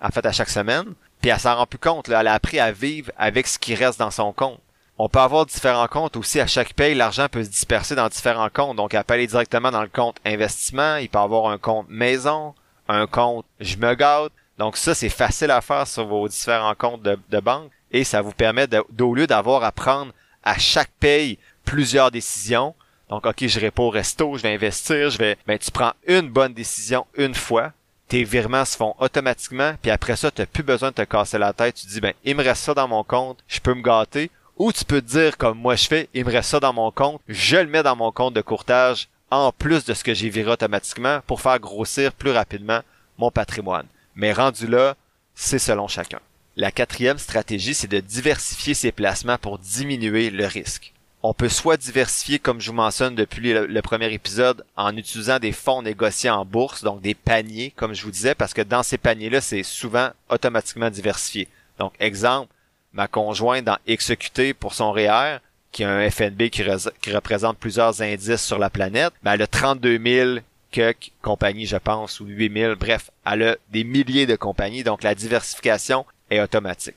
en 0.00 0.08
fait 0.08 0.26
à 0.26 0.32
chaque 0.32 0.48
semaine, 0.50 0.94
puis 1.20 1.30
elle 1.30 1.40
s'en 1.40 1.56
rend 1.56 1.66
plus 1.66 1.78
compte. 1.78 2.08
Là. 2.08 2.20
Elle 2.20 2.28
a 2.28 2.34
appris 2.34 2.58
à 2.60 2.72
vivre 2.72 3.10
avec 3.16 3.46
ce 3.46 3.58
qui 3.58 3.74
reste 3.74 3.98
dans 3.98 4.10
son 4.10 4.32
compte. 4.32 4.60
On 4.98 5.08
peut 5.08 5.20
avoir 5.20 5.46
différents 5.46 5.86
comptes 5.86 6.16
aussi. 6.16 6.40
À 6.40 6.46
chaque 6.46 6.74
paye, 6.74 6.94
l'argent 6.94 7.28
peut 7.30 7.44
se 7.44 7.48
disperser 7.48 7.94
dans 7.94 8.08
différents 8.08 8.48
comptes. 8.52 8.76
Donc, 8.76 8.94
elle 8.94 9.04
peut 9.04 9.14
aller 9.14 9.28
directement 9.28 9.70
dans 9.70 9.82
le 9.82 9.88
compte 9.88 10.16
investissement. 10.24 10.96
Il 10.96 11.08
peut 11.08 11.18
avoir 11.18 11.50
un 11.50 11.58
compte 11.58 11.86
maison, 11.88 12.54
un 12.88 13.06
compte 13.06 13.46
je 13.60 13.76
me 13.76 13.94
gâte. 13.94 14.32
Donc, 14.58 14.76
ça, 14.76 14.94
c'est 14.94 15.08
facile 15.08 15.52
à 15.52 15.60
faire 15.60 15.86
sur 15.86 16.06
vos 16.06 16.26
différents 16.26 16.74
comptes 16.74 17.02
de, 17.02 17.16
de 17.30 17.40
banque. 17.40 17.70
Et 17.92 18.02
ça 18.02 18.22
vous 18.22 18.32
permet, 18.32 18.66
d'au 18.66 19.14
lieu 19.14 19.26
d'avoir 19.28 19.62
à 19.62 19.70
prendre 19.70 20.12
à 20.42 20.58
chaque 20.58 20.90
paye 20.98 21.38
plusieurs 21.64 22.10
décisions, 22.10 22.74
donc, 23.08 23.24
OK, 23.24 23.46
je 23.46 23.60
réponds 23.60 23.84
au 23.84 23.90
resto, 23.90 24.36
je 24.36 24.42
vais 24.42 24.52
investir, 24.52 25.10
je 25.10 25.18
vais, 25.18 25.36
ben, 25.46 25.58
tu 25.58 25.70
prends 25.70 25.92
une 26.06 26.28
bonne 26.28 26.52
décision 26.52 27.06
une 27.16 27.34
fois, 27.34 27.72
tes 28.08 28.24
virements 28.24 28.64
se 28.64 28.76
font 28.76 28.94
automatiquement, 28.98 29.74
puis 29.80 29.90
après 29.90 30.16
ça, 30.16 30.30
tu 30.30 30.40
n'as 30.40 30.46
plus 30.46 30.62
besoin 30.62 30.90
de 30.90 30.94
te 30.94 31.02
casser 31.02 31.38
la 31.38 31.52
tête. 31.52 31.74
Tu 31.74 31.86
dis, 31.86 32.00
ben, 32.00 32.14
il 32.24 32.34
me 32.34 32.42
reste 32.42 32.64
ça 32.64 32.74
dans 32.74 32.88
mon 32.88 33.04
compte, 33.04 33.38
je 33.46 33.60
peux 33.60 33.74
me 33.74 33.82
gâter. 33.82 34.30
Ou 34.56 34.72
tu 34.72 34.84
peux 34.84 35.00
te 35.00 35.06
dire, 35.06 35.36
comme 35.36 35.58
moi 35.58 35.76
je 35.76 35.86
fais, 35.86 36.08
il 36.14 36.24
me 36.24 36.32
reste 36.32 36.50
ça 36.50 36.58
dans 36.60 36.72
mon 36.72 36.90
compte, 36.90 37.20
je 37.28 37.56
le 37.56 37.66
mets 37.66 37.82
dans 37.82 37.94
mon 37.94 38.10
compte 38.10 38.34
de 38.34 38.40
courtage, 38.40 39.08
en 39.30 39.52
plus 39.52 39.84
de 39.84 39.94
ce 39.94 40.02
que 40.02 40.14
j'ai 40.14 40.30
viré 40.30 40.50
automatiquement, 40.50 41.20
pour 41.26 41.40
faire 41.40 41.60
grossir 41.60 42.12
plus 42.12 42.32
rapidement 42.32 42.80
mon 43.18 43.30
patrimoine. 43.30 43.86
Mais 44.16 44.32
rendu 44.32 44.66
là, 44.66 44.96
c'est 45.34 45.60
selon 45.60 45.86
chacun. 45.86 46.18
La 46.56 46.72
quatrième 46.72 47.18
stratégie, 47.18 47.74
c'est 47.74 47.86
de 47.86 48.00
diversifier 48.00 48.74
ses 48.74 48.90
placements 48.90 49.38
pour 49.38 49.58
diminuer 49.58 50.30
le 50.30 50.46
risque. 50.46 50.92
On 51.22 51.34
peut 51.34 51.48
soit 51.48 51.76
diversifier, 51.76 52.38
comme 52.38 52.60
je 52.60 52.70
vous 52.70 52.76
mentionne 52.76 53.16
depuis 53.16 53.52
le, 53.52 53.82
premier 53.82 54.12
épisode, 54.12 54.64
en 54.76 54.96
utilisant 54.96 55.40
des 55.40 55.50
fonds 55.50 55.82
négociés 55.82 56.30
en 56.30 56.44
bourse, 56.44 56.84
donc 56.84 57.00
des 57.00 57.14
paniers, 57.14 57.72
comme 57.74 57.92
je 57.92 58.04
vous 58.04 58.12
disais, 58.12 58.36
parce 58.36 58.54
que 58.54 58.62
dans 58.62 58.84
ces 58.84 58.98
paniers-là, 58.98 59.40
c'est 59.40 59.64
souvent 59.64 60.10
automatiquement 60.30 60.90
diversifié. 60.90 61.48
Donc, 61.78 61.92
exemple, 61.98 62.52
ma 62.92 63.08
conjointe 63.08 63.64
dans 63.64 63.78
XQT 63.88 64.54
pour 64.54 64.74
son 64.74 64.92
REER, 64.92 65.38
qui 65.72 65.82
a 65.82 65.90
un 65.90 66.08
FNB 66.08 66.50
qui, 66.50 66.62
représente 66.62 67.58
plusieurs 67.58 68.00
indices 68.00 68.44
sur 68.44 68.58
la 68.58 68.70
planète, 68.70 69.12
ben 69.22 69.32
elle 69.32 69.42
a 69.42 69.46
32 69.48 69.98
000 69.98 70.38
quelques 70.70 71.10
compagnies, 71.20 71.66
je 71.66 71.76
pense, 71.76 72.20
ou 72.20 72.26
8 72.26 72.52
000. 72.52 72.76
Bref, 72.76 73.10
elle 73.26 73.42
a 73.42 73.56
des 73.70 73.84
milliers 73.84 74.26
de 74.26 74.36
compagnies, 74.36 74.84
donc 74.84 75.02
la 75.02 75.14
diversification 75.14 76.06
est 76.30 76.40
automatique. 76.40 76.94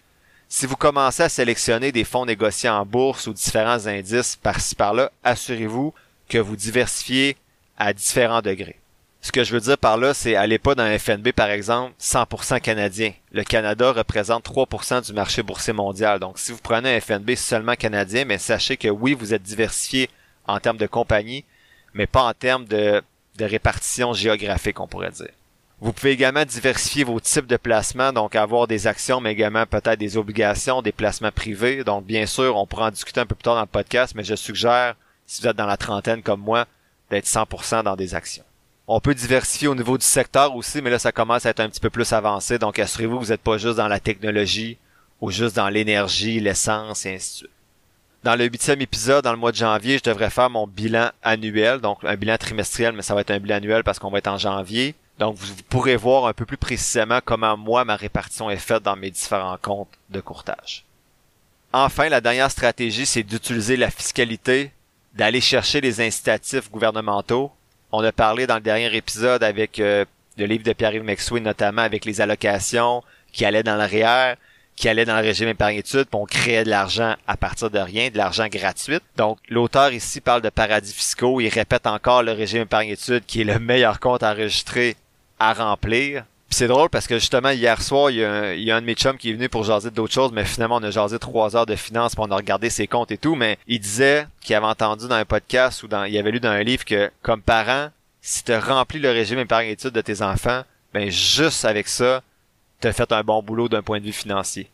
Si 0.54 0.66
vous 0.66 0.76
commencez 0.76 1.24
à 1.24 1.30
sélectionner 1.30 1.94
des 1.94 2.04
fonds 2.04 2.26
négociés 2.26 2.68
en 2.68 2.86
bourse 2.86 3.26
ou 3.26 3.34
différents 3.34 3.88
indices 3.88 4.36
par-ci 4.36 4.76
par-là, 4.76 5.10
assurez-vous 5.24 5.94
que 6.28 6.40
vous 6.40 6.58
diversifiez 6.58 7.38
à 7.78 7.94
différents 7.94 8.42
degrés. 8.42 8.78
Ce 9.22 9.32
que 9.32 9.46
je 9.46 9.54
veux 9.54 9.62
dire 9.62 9.78
par 9.78 9.96
là, 9.96 10.14
c'est 10.14 10.36
allez 10.36 10.60
pas 10.60 10.76
dans 10.76 10.84
un 10.84 11.00
FNB 11.00 11.32
par 11.32 11.50
exemple 11.50 11.94
100% 12.02 12.60
canadien. 12.60 13.14
Le 13.32 13.46
Canada 13.46 13.94
représente 13.94 14.44
3% 14.46 15.06
du 15.06 15.14
marché 15.14 15.42
boursier 15.42 15.72
mondial. 15.72 16.20
Donc 16.20 16.38
si 16.38 16.52
vous 16.52 16.60
prenez 16.62 16.98
un 16.98 17.00
FNB 17.00 17.36
seulement 17.36 17.76
canadien, 17.76 18.26
mais 18.26 18.38
sachez 18.38 18.76
que 18.76 18.90
oui, 18.90 19.14
vous 19.14 19.34
êtes 19.34 19.44
diversifié 19.44 20.10
en 20.48 20.60
termes 20.60 20.76
de 20.76 20.86
compagnie, 20.86 21.46
mais 21.94 22.08
pas 22.08 22.24
en 22.24 22.34
termes 22.34 22.66
de, 22.66 23.02
de 23.38 23.46
répartition 23.46 24.12
géographique, 24.12 24.82
on 24.82 24.88
pourrait 24.88 25.12
dire. 25.12 25.32
Vous 25.82 25.94
pouvez 25.94 26.12
également 26.12 26.46
diversifier 26.46 27.04
vos 27.04 27.20
types 27.20 27.48
de 27.48 27.58
placements, 27.58 28.14
donc 28.14 28.36
avoir 28.36 28.68
des 28.68 28.86
actions, 28.86 29.20
mais 29.20 29.32
également 29.32 29.66
peut-être 29.66 29.98
des 29.98 30.16
obligations, 30.16 30.84
des 30.84 30.92
placements 30.92 31.32
privés. 31.32 31.84
Donc 31.84 32.06
bien 32.06 32.28
sûr, 32.28 32.56
on 32.56 32.68
pourra 32.68 32.90
en 32.90 32.92
discuter 32.92 33.20
un 33.20 33.26
peu 33.26 33.34
plus 33.34 33.42
tard 33.42 33.56
dans 33.56 33.62
le 33.62 33.66
podcast, 33.66 34.14
mais 34.16 34.24
je 34.24 34.36
suggère, 34.36 34.96
si 35.26 35.42
vous 35.42 35.48
êtes 35.48 35.56
dans 35.56 35.66
la 35.66 35.78
trentaine 35.78 36.22
comme 36.22 36.42
moi, 36.42 36.68
d'être 37.10 37.26
100% 37.26 37.84
dans 37.84 37.96
des 37.96 38.14
actions. 38.14 38.44
On 38.88 39.00
peut 39.00 39.16
diversifier 39.16 39.68
au 39.70 39.74
niveau 39.74 39.98
du 39.98 40.06
secteur 40.06 40.56
aussi, 40.56 40.84
mais 40.84 40.92
là 40.92 41.00
ça 41.00 41.12
commence 41.12 41.48
à 41.48 41.50
être 41.50 41.62
un 41.62 41.70
petit 41.70 41.80
peu 41.80 41.90
plus 41.90 42.14
avancé, 42.14 42.60
donc 42.60 42.78
assurez-vous 42.78 43.18
que 43.18 43.26
vous 43.26 43.32
n'êtes 43.32 43.42
pas 43.42 43.58
juste 43.58 43.78
dans 43.78 43.88
la 43.88 44.00
technologie 44.00 44.78
ou 45.20 45.32
juste 45.32 45.56
dans 45.56 45.70
l'énergie, 45.70 46.40
l'essence 46.40 47.08
et 47.08 47.16
ainsi 47.16 47.32
de 47.32 47.38
suite. 47.38 47.52
Dans 48.24 48.36
le 48.36 48.46
huitième 48.46 48.82
épisode, 48.82 49.24
dans 49.24 49.32
le 49.32 49.40
mois 49.40 49.52
de 49.52 49.58
janvier, 49.58 49.98
je 49.98 50.04
devrais 50.04 50.30
faire 50.30 50.52
mon 50.52 50.68
bilan 50.68 51.10
annuel, 51.24 51.80
donc 51.80 52.04
un 52.04 52.16
bilan 52.16 52.38
trimestriel, 52.38 52.94
mais 52.94 53.02
ça 53.02 53.16
va 53.16 53.22
être 53.22 53.32
un 53.32 53.40
bilan 53.40 53.56
annuel 53.56 53.84
parce 53.84 53.98
qu'on 53.98 54.12
va 54.12 54.20
être 54.20 54.28
en 54.28 54.38
janvier. 54.38 54.94
Donc, 55.22 55.36
vous 55.36 55.54
pourrez 55.70 55.98
voir 55.98 56.26
un 56.26 56.34
peu 56.34 56.48
plus 56.48 56.58
précisément 56.58 57.20
comment 57.24 57.56
moi, 57.56 57.86
ma 57.86 57.96
répartition 57.96 58.50
est 58.50 58.58
faite 58.58 58.82
dans 58.82 58.96
mes 58.96 59.12
différents 59.12 59.60
comptes 59.62 59.94
de 60.10 60.20
courtage. 60.20 60.84
Enfin, 61.72 62.10
la 62.10 62.22
dernière 62.22 62.50
stratégie, 62.50 63.06
c'est 63.06 63.22
d'utiliser 63.22 63.78
la 63.78 63.92
fiscalité, 63.92 64.72
d'aller 65.14 65.40
chercher 65.40 65.80
les 65.80 66.02
incitatifs 66.02 66.72
gouvernementaux. 66.72 67.52
On 67.92 68.04
a 68.04 68.12
parlé 68.12 68.48
dans 68.48 68.56
le 68.56 68.62
dernier 68.62 68.96
épisode 68.96 69.44
avec 69.44 69.80
euh, 69.80 70.06
le 70.38 70.46
livre 70.48 70.64
de 70.64 70.74
Pierre-Yves 70.74 71.40
notamment 71.40 71.84
avec 71.84 72.04
les 72.06 72.20
allocations 72.20 73.04
qui 73.32 73.46
allaient 73.46 73.62
dans 73.62 73.76
l'arrière, 73.76 74.38
qui 74.76 74.90
allaient 74.90 75.06
dans 75.06 75.18
le 75.18 75.22
régime 75.22 75.50
épargne-études, 75.50 76.08
puis 76.08 76.20
on 76.20 76.26
créait 76.26 76.64
de 76.64 76.72
l'argent 76.72 77.16
à 77.28 77.38
partir 77.38 77.70
de 77.70 77.78
rien, 77.78 78.10
de 78.10 78.18
l'argent 78.18 78.48
gratuit. 78.48 78.98
Donc, 79.18 79.38
l'auteur 79.50 79.94
ici 79.94 80.20
parle 80.20 80.42
de 80.42 80.50
paradis 80.50 80.94
fiscaux. 80.94 81.40
Il 81.42 81.50
répète 81.50 81.86
encore 81.86 82.24
le 82.24 82.32
régime 82.32 82.64
épargne-études 82.64 83.28
qui 83.28 83.42
est 83.42 83.44
le 83.44 83.60
meilleur 83.60 84.00
compte 84.00 84.24
enregistré 84.24 84.96
à 85.42 85.54
remplir. 85.54 86.24
Puis 86.48 86.58
c'est 86.58 86.68
drôle 86.68 86.90
parce 86.90 87.08
que 87.08 87.18
justement 87.18 87.50
hier 87.50 87.82
soir, 87.82 88.12
il 88.12 88.18
y, 88.18 88.24
a 88.24 88.32
un, 88.32 88.54
il 88.54 88.68
de 88.68 88.80
mes 88.82 88.94
chums 88.94 89.18
qui 89.18 89.32
est 89.32 89.34
venu 89.34 89.50
pour 89.50 89.64
jaser 89.64 89.90
d'autres 89.90 90.14
choses, 90.14 90.32
mais 90.34 90.46
finalement 90.46 90.76
on 90.76 90.84
a 90.84 90.92
jasé 90.92 91.18
trois 91.18 91.56
heures 91.56 91.66
de 91.66 91.76
finances, 91.76 92.14
puis 92.14 92.24
on 92.28 92.32
a 92.32 92.36
regardé 92.36 92.70
ses 92.70 92.88
comptes 92.88 93.12
et 93.12 93.18
tout, 93.18 93.36
mais 93.36 93.58
il 93.68 93.80
disait 93.80 94.28
qu'il 94.42 94.56
avait 94.56 94.68
entendu 94.68 95.08
dans 95.08 95.16
un 95.16 95.26
podcast 95.26 95.82
ou 95.82 95.88
dans, 95.88 96.04
il 96.04 96.16
avait 96.18 96.32
lu 96.32 96.40
dans 96.40 96.50
un 96.50 96.62
livre 96.62 96.86
que 96.86 97.10
comme 97.22 97.42
parent, 97.42 97.90
si 98.22 98.44
tu 98.44 98.56
remplis 98.56 99.00
le 99.00 99.10
régime 99.10 99.40
épargne-études 99.40 99.94
de 99.94 100.02
tes 100.02 100.22
enfants, 100.22 100.64
ben 100.94 101.10
juste 101.10 101.66
avec 101.66 101.88
ça, 101.88 102.22
tu 102.82 102.92
fait 102.92 103.12
un 103.12 103.24
bon 103.24 103.42
boulot 103.42 103.68
d'un 103.68 103.82
point 103.82 104.00
de 104.00 104.06
vue 104.06 104.12
financier. 104.12 104.66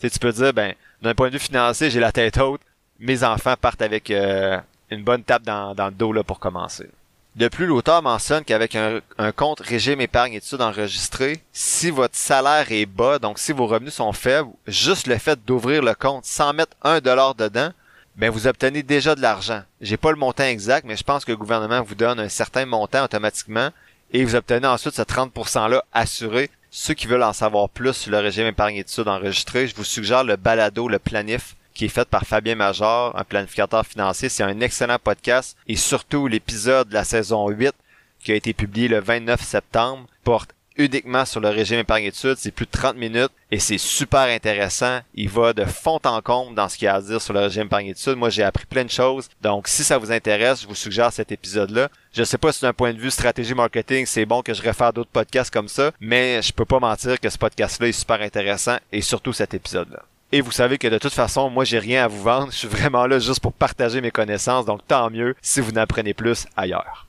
Tu, 0.00 0.08
sais, 0.08 0.10
tu 0.10 0.18
peux 0.18 0.32
dire, 0.32 0.52
ben 0.52 0.74
d'un 1.02 1.14
point 1.14 1.28
de 1.28 1.34
vue 1.34 1.38
financier, 1.38 1.90
j'ai 1.90 2.00
la 2.00 2.10
tête 2.10 2.38
haute, 2.38 2.62
mes 2.98 3.22
enfants 3.22 3.54
partent 3.60 3.82
avec 3.82 4.10
euh, 4.10 4.58
une 4.90 5.04
bonne 5.04 5.22
tape 5.22 5.42
dans, 5.42 5.74
dans 5.74 5.86
le 5.86 5.92
dos 5.92 6.12
là 6.12 6.24
pour 6.24 6.40
commencer. 6.40 6.88
De 7.36 7.46
plus, 7.48 7.66
l'auteur 7.66 8.02
mentionne 8.02 8.44
qu'avec 8.44 8.74
un, 8.74 9.32
compte 9.32 9.60
régime 9.60 10.00
épargne 10.00 10.34
études 10.34 10.60
enregistré, 10.60 11.40
si 11.52 11.90
votre 11.90 12.16
salaire 12.16 12.72
est 12.72 12.86
bas, 12.86 13.18
donc 13.18 13.38
si 13.38 13.52
vos 13.52 13.66
revenus 13.66 13.94
sont 13.94 14.12
faibles, 14.12 14.50
juste 14.66 15.06
le 15.06 15.18
fait 15.18 15.38
d'ouvrir 15.44 15.82
le 15.82 15.94
compte 15.94 16.24
sans 16.24 16.52
mettre 16.52 16.76
un 16.82 17.00
dollar 17.00 17.34
dedans, 17.34 17.70
ben 18.16 18.30
vous 18.30 18.48
obtenez 18.48 18.82
déjà 18.82 19.14
de 19.14 19.22
l'argent. 19.22 19.62
J'ai 19.80 19.96
pas 19.96 20.10
le 20.10 20.16
montant 20.16 20.44
exact, 20.44 20.84
mais 20.84 20.96
je 20.96 21.04
pense 21.04 21.24
que 21.24 21.30
le 21.30 21.36
gouvernement 21.36 21.82
vous 21.82 21.94
donne 21.94 22.18
un 22.18 22.28
certain 22.28 22.66
montant 22.66 23.04
automatiquement 23.04 23.70
et 24.10 24.24
vous 24.24 24.34
obtenez 24.34 24.66
ensuite 24.66 24.96
ce 24.96 25.02
30%-là 25.02 25.84
assuré. 25.92 26.50
Ceux 26.70 26.94
qui 26.94 27.06
veulent 27.06 27.22
en 27.22 27.32
savoir 27.32 27.68
plus 27.68 27.92
sur 27.92 28.10
le 28.10 28.18
régime 28.18 28.46
épargne 28.46 28.76
études 28.76 29.06
enregistré, 29.06 29.68
je 29.68 29.76
vous 29.76 29.84
suggère 29.84 30.24
le 30.24 30.34
balado, 30.34 30.88
le 30.88 30.98
planif 30.98 31.54
qui 31.78 31.84
est 31.84 31.88
faite 31.88 32.08
par 32.08 32.24
Fabien 32.24 32.56
Major, 32.56 33.16
un 33.16 33.22
planificateur 33.22 33.86
financier. 33.86 34.28
C'est 34.28 34.42
un 34.42 34.60
excellent 34.60 34.98
podcast 34.98 35.56
et 35.68 35.76
surtout 35.76 36.26
l'épisode 36.26 36.88
de 36.88 36.94
la 36.94 37.04
saison 37.04 37.48
8 37.48 37.72
qui 38.18 38.32
a 38.32 38.34
été 38.34 38.52
publié 38.52 38.88
le 38.88 38.98
29 38.98 39.40
septembre 39.40 40.08
porte 40.24 40.50
uniquement 40.76 41.24
sur 41.24 41.40
le 41.40 41.50
régime 41.50 41.78
épargne 41.78 42.06
études. 42.06 42.34
C'est 42.36 42.50
plus 42.50 42.66
de 42.66 42.72
30 42.72 42.96
minutes 42.96 43.30
et 43.52 43.60
c'est 43.60 43.78
super 43.78 44.22
intéressant. 44.22 44.98
Il 45.14 45.28
va 45.28 45.52
de 45.52 45.64
fond 45.64 46.00
en 46.04 46.20
comble 46.20 46.56
dans 46.56 46.68
ce 46.68 46.76
qu'il 46.76 46.86
y 46.86 46.88
a 46.88 46.96
à 46.96 47.00
dire 47.00 47.22
sur 47.22 47.32
le 47.32 47.40
régime 47.40 47.66
épargne 47.66 47.86
études. 47.86 48.16
Moi, 48.16 48.30
j'ai 48.30 48.42
appris 48.42 48.66
plein 48.66 48.84
de 48.84 48.90
choses. 48.90 49.28
Donc, 49.40 49.68
si 49.68 49.84
ça 49.84 49.98
vous 49.98 50.10
intéresse, 50.10 50.62
je 50.62 50.66
vous 50.66 50.74
suggère 50.74 51.12
cet 51.12 51.30
épisode-là. 51.30 51.90
Je 52.12 52.24
sais 52.24 52.38
pas 52.38 52.50
si 52.50 52.62
d'un 52.62 52.72
point 52.72 52.92
de 52.92 52.98
vue 52.98 53.12
stratégie 53.12 53.54
marketing, 53.54 54.04
c'est 54.04 54.26
bon 54.26 54.42
que 54.42 54.52
je 54.52 54.62
réfère 54.62 54.92
d'autres 54.92 55.10
podcasts 55.10 55.52
comme 55.52 55.68
ça, 55.68 55.92
mais 56.00 56.42
je 56.42 56.52
peux 56.52 56.64
pas 56.64 56.80
mentir 56.80 57.20
que 57.20 57.30
ce 57.30 57.38
podcast-là 57.38 57.86
est 57.86 57.92
super 57.92 58.20
intéressant 58.20 58.78
et 58.90 59.00
surtout 59.00 59.32
cet 59.32 59.54
épisode-là. 59.54 60.02
Et 60.30 60.42
vous 60.42 60.52
savez 60.52 60.76
que 60.76 60.88
de 60.88 60.98
toute 60.98 61.14
façon, 61.14 61.48
moi, 61.48 61.64
j'ai 61.64 61.78
rien 61.78 62.04
à 62.04 62.08
vous 62.08 62.22
vendre. 62.22 62.52
Je 62.52 62.58
suis 62.58 62.68
vraiment 62.68 63.06
là 63.06 63.18
juste 63.18 63.40
pour 63.40 63.52
partager 63.52 64.00
mes 64.00 64.10
connaissances. 64.10 64.66
Donc, 64.66 64.86
tant 64.86 65.10
mieux 65.10 65.34
si 65.40 65.60
vous 65.60 65.72
n'apprenez 65.72 66.12
plus 66.12 66.46
ailleurs. 66.56 67.06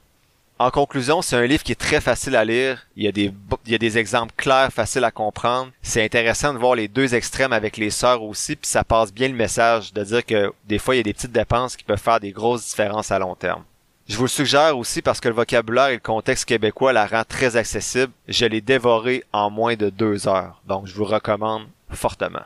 En 0.62 0.72
conclusion, 0.72 1.22
c'est 1.22 1.38
un 1.38 1.46
livre 1.46 1.64
qui 1.64 1.72
est 1.72 1.80
très 1.80 2.02
facile 2.02 2.36
à 2.36 2.44
lire. 2.44 2.86
Il 2.98 3.04
y 3.04 3.08
a 3.08 3.78
des, 3.78 3.98
exemples 3.98 4.34
clairs, 4.36 4.74
faciles 4.74 5.06
à 5.06 5.12
comprendre. 5.12 5.72
C'est 5.82 6.04
intéressant 6.04 6.54
de 6.54 6.60
voir 6.60 6.76
les 6.76 6.90
deux 6.90 7.16
extrêmes 7.16 7.54
avec 7.54 7.78
les 7.78 7.90
sœurs 7.90 8.24
aussi, 8.24 8.58
puis 8.58 8.70
ça 8.70 8.84
passe 8.84 9.14
bien 9.14 9.30
le 9.30 9.36
message 9.36 9.94
de 9.94 10.04
dire 10.04 10.26
que 10.26 10.52
des 10.66 10.78
fois, 10.78 10.96
il 10.96 10.98
y 10.98 11.02
a 11.02 11.04
des 11.04 11.14
petites 11.14 11.32
dépenses 11.32 11.78
qui 11.78 11.86
peuvent 11.86 11.98
faire 11.98 12.20
des 12.20 12.32
grosses 12.32 12.66
différences 12.66 13.10
à 13.10 13.20
long 13.20 13.36
terme. 13.36 13.64
Je 14.10 14.18
vous 14.18 14.24
le 14.24 14.30
suggère 14.30 14.78
aussi 14.78 15.02
parce 15.02 15.22
que 15.22 15.30
le 15.30 15.36
vocabulaire 15.36 15.90
et 15.90 15.94
le 15.94 16.00
contexte 16.00 16.44
québécois 16.44 16.92
la 16.92 17.06
rend 17.06 17.24
très 17.24 17.56
accessible. 17.56 18.12
Je 18.28 18.46
l'ai 18.46 18.60
dévoré 18.60 19.24
en 19.32 19.50
moins 19.50 19.76
de 19.76 19.90
deux 19.90 20.28
heures. 20.28 20.62
Donc, 20.68 20.88
je 20.88 20.94
vous 20.94 21.06
recommande 21.06 21.68
fortement. 21.90 22.44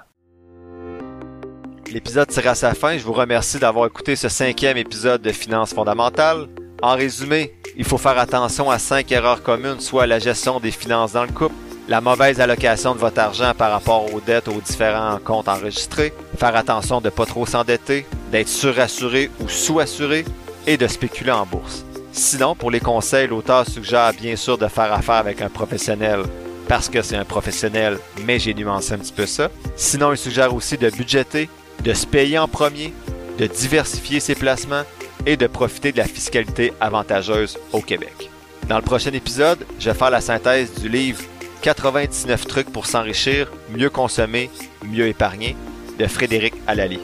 L'épisode 1.93 2.27
tire 2.27 2.47
à 2.47 2.55
sa 2.55 2.73
fin. 2.73 2.97
Je 2.97 3.03
vous 3.03 3.13
remercie 3.13 3.59
d'avoir 3.59 3.85
écouté 3.85 4.15
ce 4.15 4.27
cinquième 4.27 4.77
épisode 4.77 5.21
de 5.21 5.31
Finances 5.31 5.75
fondamentales. 5.75 6.47
En 6.81 6.95
résumé, 6.95 7.53
il 7.77 7.83
faut 7.85 7.99
faire 7.99 8.17
attention 8.17 8.71
à 8.71 8.79
cinq 8.79 9.11
erreurs 9.11 9.43
communes, 9.43 9.79
soit 9.79 10.07
la 10.07 10.17
gestion 10.17 10.59
des 10.59 10.71
finances 10.71 11.11
dans 11.11 11.21
le 11.21 11.31
couple, 11.31 11.53
la 11.87 12.01
mauvaise 12.01 12.41
allocation 12.41 12.95
de 12.95 12.99
votre 12.99 13.19
argent 13.19 13.53
par 13.55 13.69
rapport 13.69 14.11
aux 14.11 14.19
dettes 14.19 14.47
aux 14.47 14.59
différents 14.59 15.19
comptes 15.23 15.47
enregistrés, 15.47 16.13
faire 16.35 16.55
attention 16.55 16.99
de 16.99 17.05
ne 17.05 17.09
pas 17.11 17.27
trop 17.27 17.45
s'endetter, 17.45 18.07
d'être 18.31 18.49
surassuré 18.49 19.29
ou 19.39 19.47
sous-assuré, 19.47 20.25
et 20.65 20.77
de 20.77 20.87
spéculer 20.87 21.31
en 21.31 21.45
bourse. 21.45 21.85
Sinon, 22.11 22.55
pour 22.55 22.71
les 22.71 22.79
conseils, 22.79 23.27
l'auteur 23.27 23.69
suggère 23.69 24.13
bien 24.13 24.35
sûr 24.35 24.57
de 24.57 24.67
faire 24.67 24.91
affaire 24.91 25.17
avec 25.17 25.43
un 25.43 25.49
professionnel 25.49 26.23
parce 26.67 26.89
que 26.89 27.03
c'est 27.03 27.17
un 27.17 27.25
professionnel, 27.25 27.99
mais 28.25 28.39
j'ai 28.39 28.55
nuancé 28.55 28.93
un 28.93 28.97
petit 28.97 29.13
peu 29.13 29.27
ça. 29.27 29.51
Sinon, 29.75 30.11
il 30.11 30.17
suggère 30.17 30.55
aussi 30.55 30.77
de 30.77 30.89
budgéter, 30.89 31.49
de 31.83 31.93
se 31.93 32.05
payer 32.05 32.37
en 32.39 32.47
premier, 32.47 32.93
de 33.37 33.47
diversifier 33.47 34.19
ses 34.19 34.35
placements 34.35 34.83
et 35.25 35.37
de 35.37 35.47
profiter 35.47 35.91
de 35.91 35.97
la 35.97 36.05
fiscalité 36.05 36.73
avantageuse 36.79 37.57
au 37.71 37.81
Québec. 37.81 38.29
Dans 38.67 38.77
le 38.77 38.81
prochain 38.81 39.11
épisode, 39.11 39.65
je 39.79 39.89
vais 39.89 39.97
faire 39.97 40.09
la 40.09 40.21
synthèse 40.21 40.73
du 40.73 40.87
livre 40.87 41.21
99 41.61 42.45
trucs 42.47 42.71
pour 42.71 42.85
s'enrichir, 42.85 43.51
mieux 43.75 43.89
consommer, 43.89 44.49
mieux 44.85 45.07
épargner 45.07 45.55
de 45.97 46.07
Frédéric 46.07 46.53
Alali. 46.67 46.99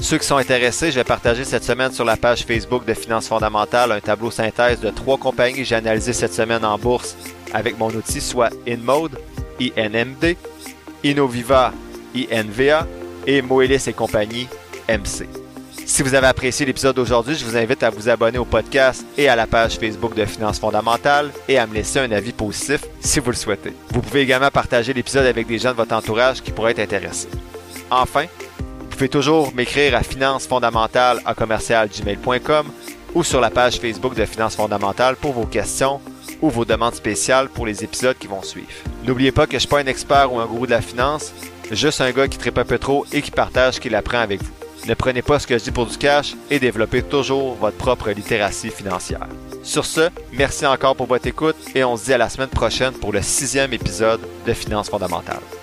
Ceux 0.00 0.18
qui 0.18 0.26
sont 0.26 0.36
intéressés, 0.36 0.90
je 0.90 0.96
vais 0.96 1.04
partager 1.04 1.44
cette 1.44 1.62
semaine 1.62 1.92
sur 1.92 2.04
la 2.04 2.16
page 2.16 2.44
Facebook 2.44 2.84
de 2.84 2.94
Finances 2.94 3.28
fondamentales 3.28 3.92
un 3.92 4.00
tableau 4.00 4.32
synthèse 4.32 4.80
de 4.80 4.90
trois 4.90 5.16
compagnies 5.16 5.58
que 5.58 5.64
j'ai 5.64 5.76
analysées 5.76 6.12
cette 6.12 6.34
semaine 6.34 6.64
en 6.64 6.76
bourse 6.76 7.16
avec 7.52 7.78
mon 7.78 7.88
outil, 7.90 8.20
soit 8.20 8.50
InMode, 8.66 9.18
INMD, 9.60 10.36
Innoviva, 11.04 11.72
INVA 12.16 12.86
et 13.26 13.42
Moelis 13.42 13.84
et 13.86 13.92
compagnie, 13.92 14.48
MC. 14.88 15.28
Si 15.84 16.02
vous 16.02 16.14
avez 16.14 16.28
apprécié 16.28 16.64
l'épisode 16.64 16.96
d'aujourd'hui, 16.96 17.34
je 17.34 17.44
vous 17.44 17.56
invite 17.56 17.82
à 17.82 17.90
vous 17.90 18.08
abonner 18.08 18.38
au 18.38 18.44
podcast 18.44 19.04
et 19.18 19.28
à 19.28 19.36
la 19.36 19.46
page 19.46 19.78
Facebook 19.78 20.14
de 20.14 20.24
Finances 20.24 20.58
fondamentales 20.58 21.30
et 21.48 21.58
à 21.58 21.66
me 21.66 21.74
laisser 21.74 21.98
un 21.98 22.10
avis 22.12 22.32
positif 22.32 22.82
si 23.00 23.20
vous 23.20 23.30
le 23.30 23.36
souhaitez. 23.36 23.72
Vous 23.90 24.00
pouvez 24.00 24.20
également 24.20 24.50
partager 24.50 24.92
l'épisode 24.92 25.26
avec 25.26 25.46
des 25.46 25.58
gens 25.58 25.72
de 25.72 25.76
votre 25.76 25.94
entourage 25.94 26.40
qui 26.40 26.52
pourraient 26.52 26.70
être 26.70 26.78
intéressés. 26.78 27.28
Enfin, 27.90 28.24
vous 28.78 28.86
pouvez 28.86 29.08
toujours 29.08 29.52
m'écrire 29.54 29.94
à 29.96 30.02
finances 30.02 30.46
fondamentales 30.46 31.20
à 31.24 31.34
commercialgmail.com 31.34 32.66
ou 33.14 33.24
sur 33.24 33.40
la 33.40 33.50
page 33.50 33.78
Facebook 33.78 34.14
de 34.14 34.24
Finances 34.24 34.56
fondamentales 34.56 35.16
pour 35.16 35.32
vos 35.32 35.46
questions 35.46 36.00
ou 36.40 36.48
vos 36.48 36.64
demandes 36.64 36.94
spéciales 36.94 37.48
pour 37.48 37.66
les 37.66 37.84
épisodes 37.84 38.16
qui 38.18 38.26
vont 38.26 38.42
suivre. 38.42 38.68
N'oubliez 39.04 39.32
pas 39.32 39.46
que 39.46 39.54
je 39.54 39.58
suis 39.58 39.68
pas 39.68 39.80
un 39.80 39.86
expert 39.86 40.32
ou 40.32 40.38
un 40.38 40.46
gourou 40.46 40.66
de 40.66 40.70
la 40.70 40.80
finance, 40.80 41.32
juste 41.70 42.00
un 42.00 42.10
gars 42.10 42.28
qui 42.28 42.38
tripe 42.38 42.58
un 42.58 42.64
peu 42.64 42.78
trop 42.78 43.06
et 43.12 43.22
qui 43.22 43.30
partage 43.30 43.74
ce 43.74 43.80
qu'il 43.80 43.94
apprend 43.94 44.18
avec 44.18 44.42
vous. 44.42 44.52
Ne 44.86 44.94
prenez 44.94 45.22
pas 45.22 45.38
ce 45.38 45.46
que 45.46 45.56
je 45.56 45.64
dis 45.64 45.70
pour 45.70 45.86
du 45.86 45.96
cash 45.96 46.34
et 46.50 46.58
développez 46.58 47.02
toujours 47.02 47.54
votre 47.54 47.76
propre 47.76 48.10
littératie 48.10 48.70
financière. 48.70 49.28
Sur 49.62 49.86
ce, 49.86 50.08
merci 50.32 50.66
encore 50.66 50.96
pour 50.96 51.06
votre 51.06 51.26
écoute 51.26 51.56
et 51.74 51.84
on 51.84 51.96
se 51.96 52.06
dit 52.06 52.12
à 52.12 52.18
la 52.18 52.28
semaine 52.28 52.48
prochaine 52.48 52.92
pour 52.92 53.12
le 53.12 53.22
sixième 53.22 53.72
épisode 53.72 54.20
de 54.44 54.52
Finances 54.52 54.90
fondamentales. 54.90 55.61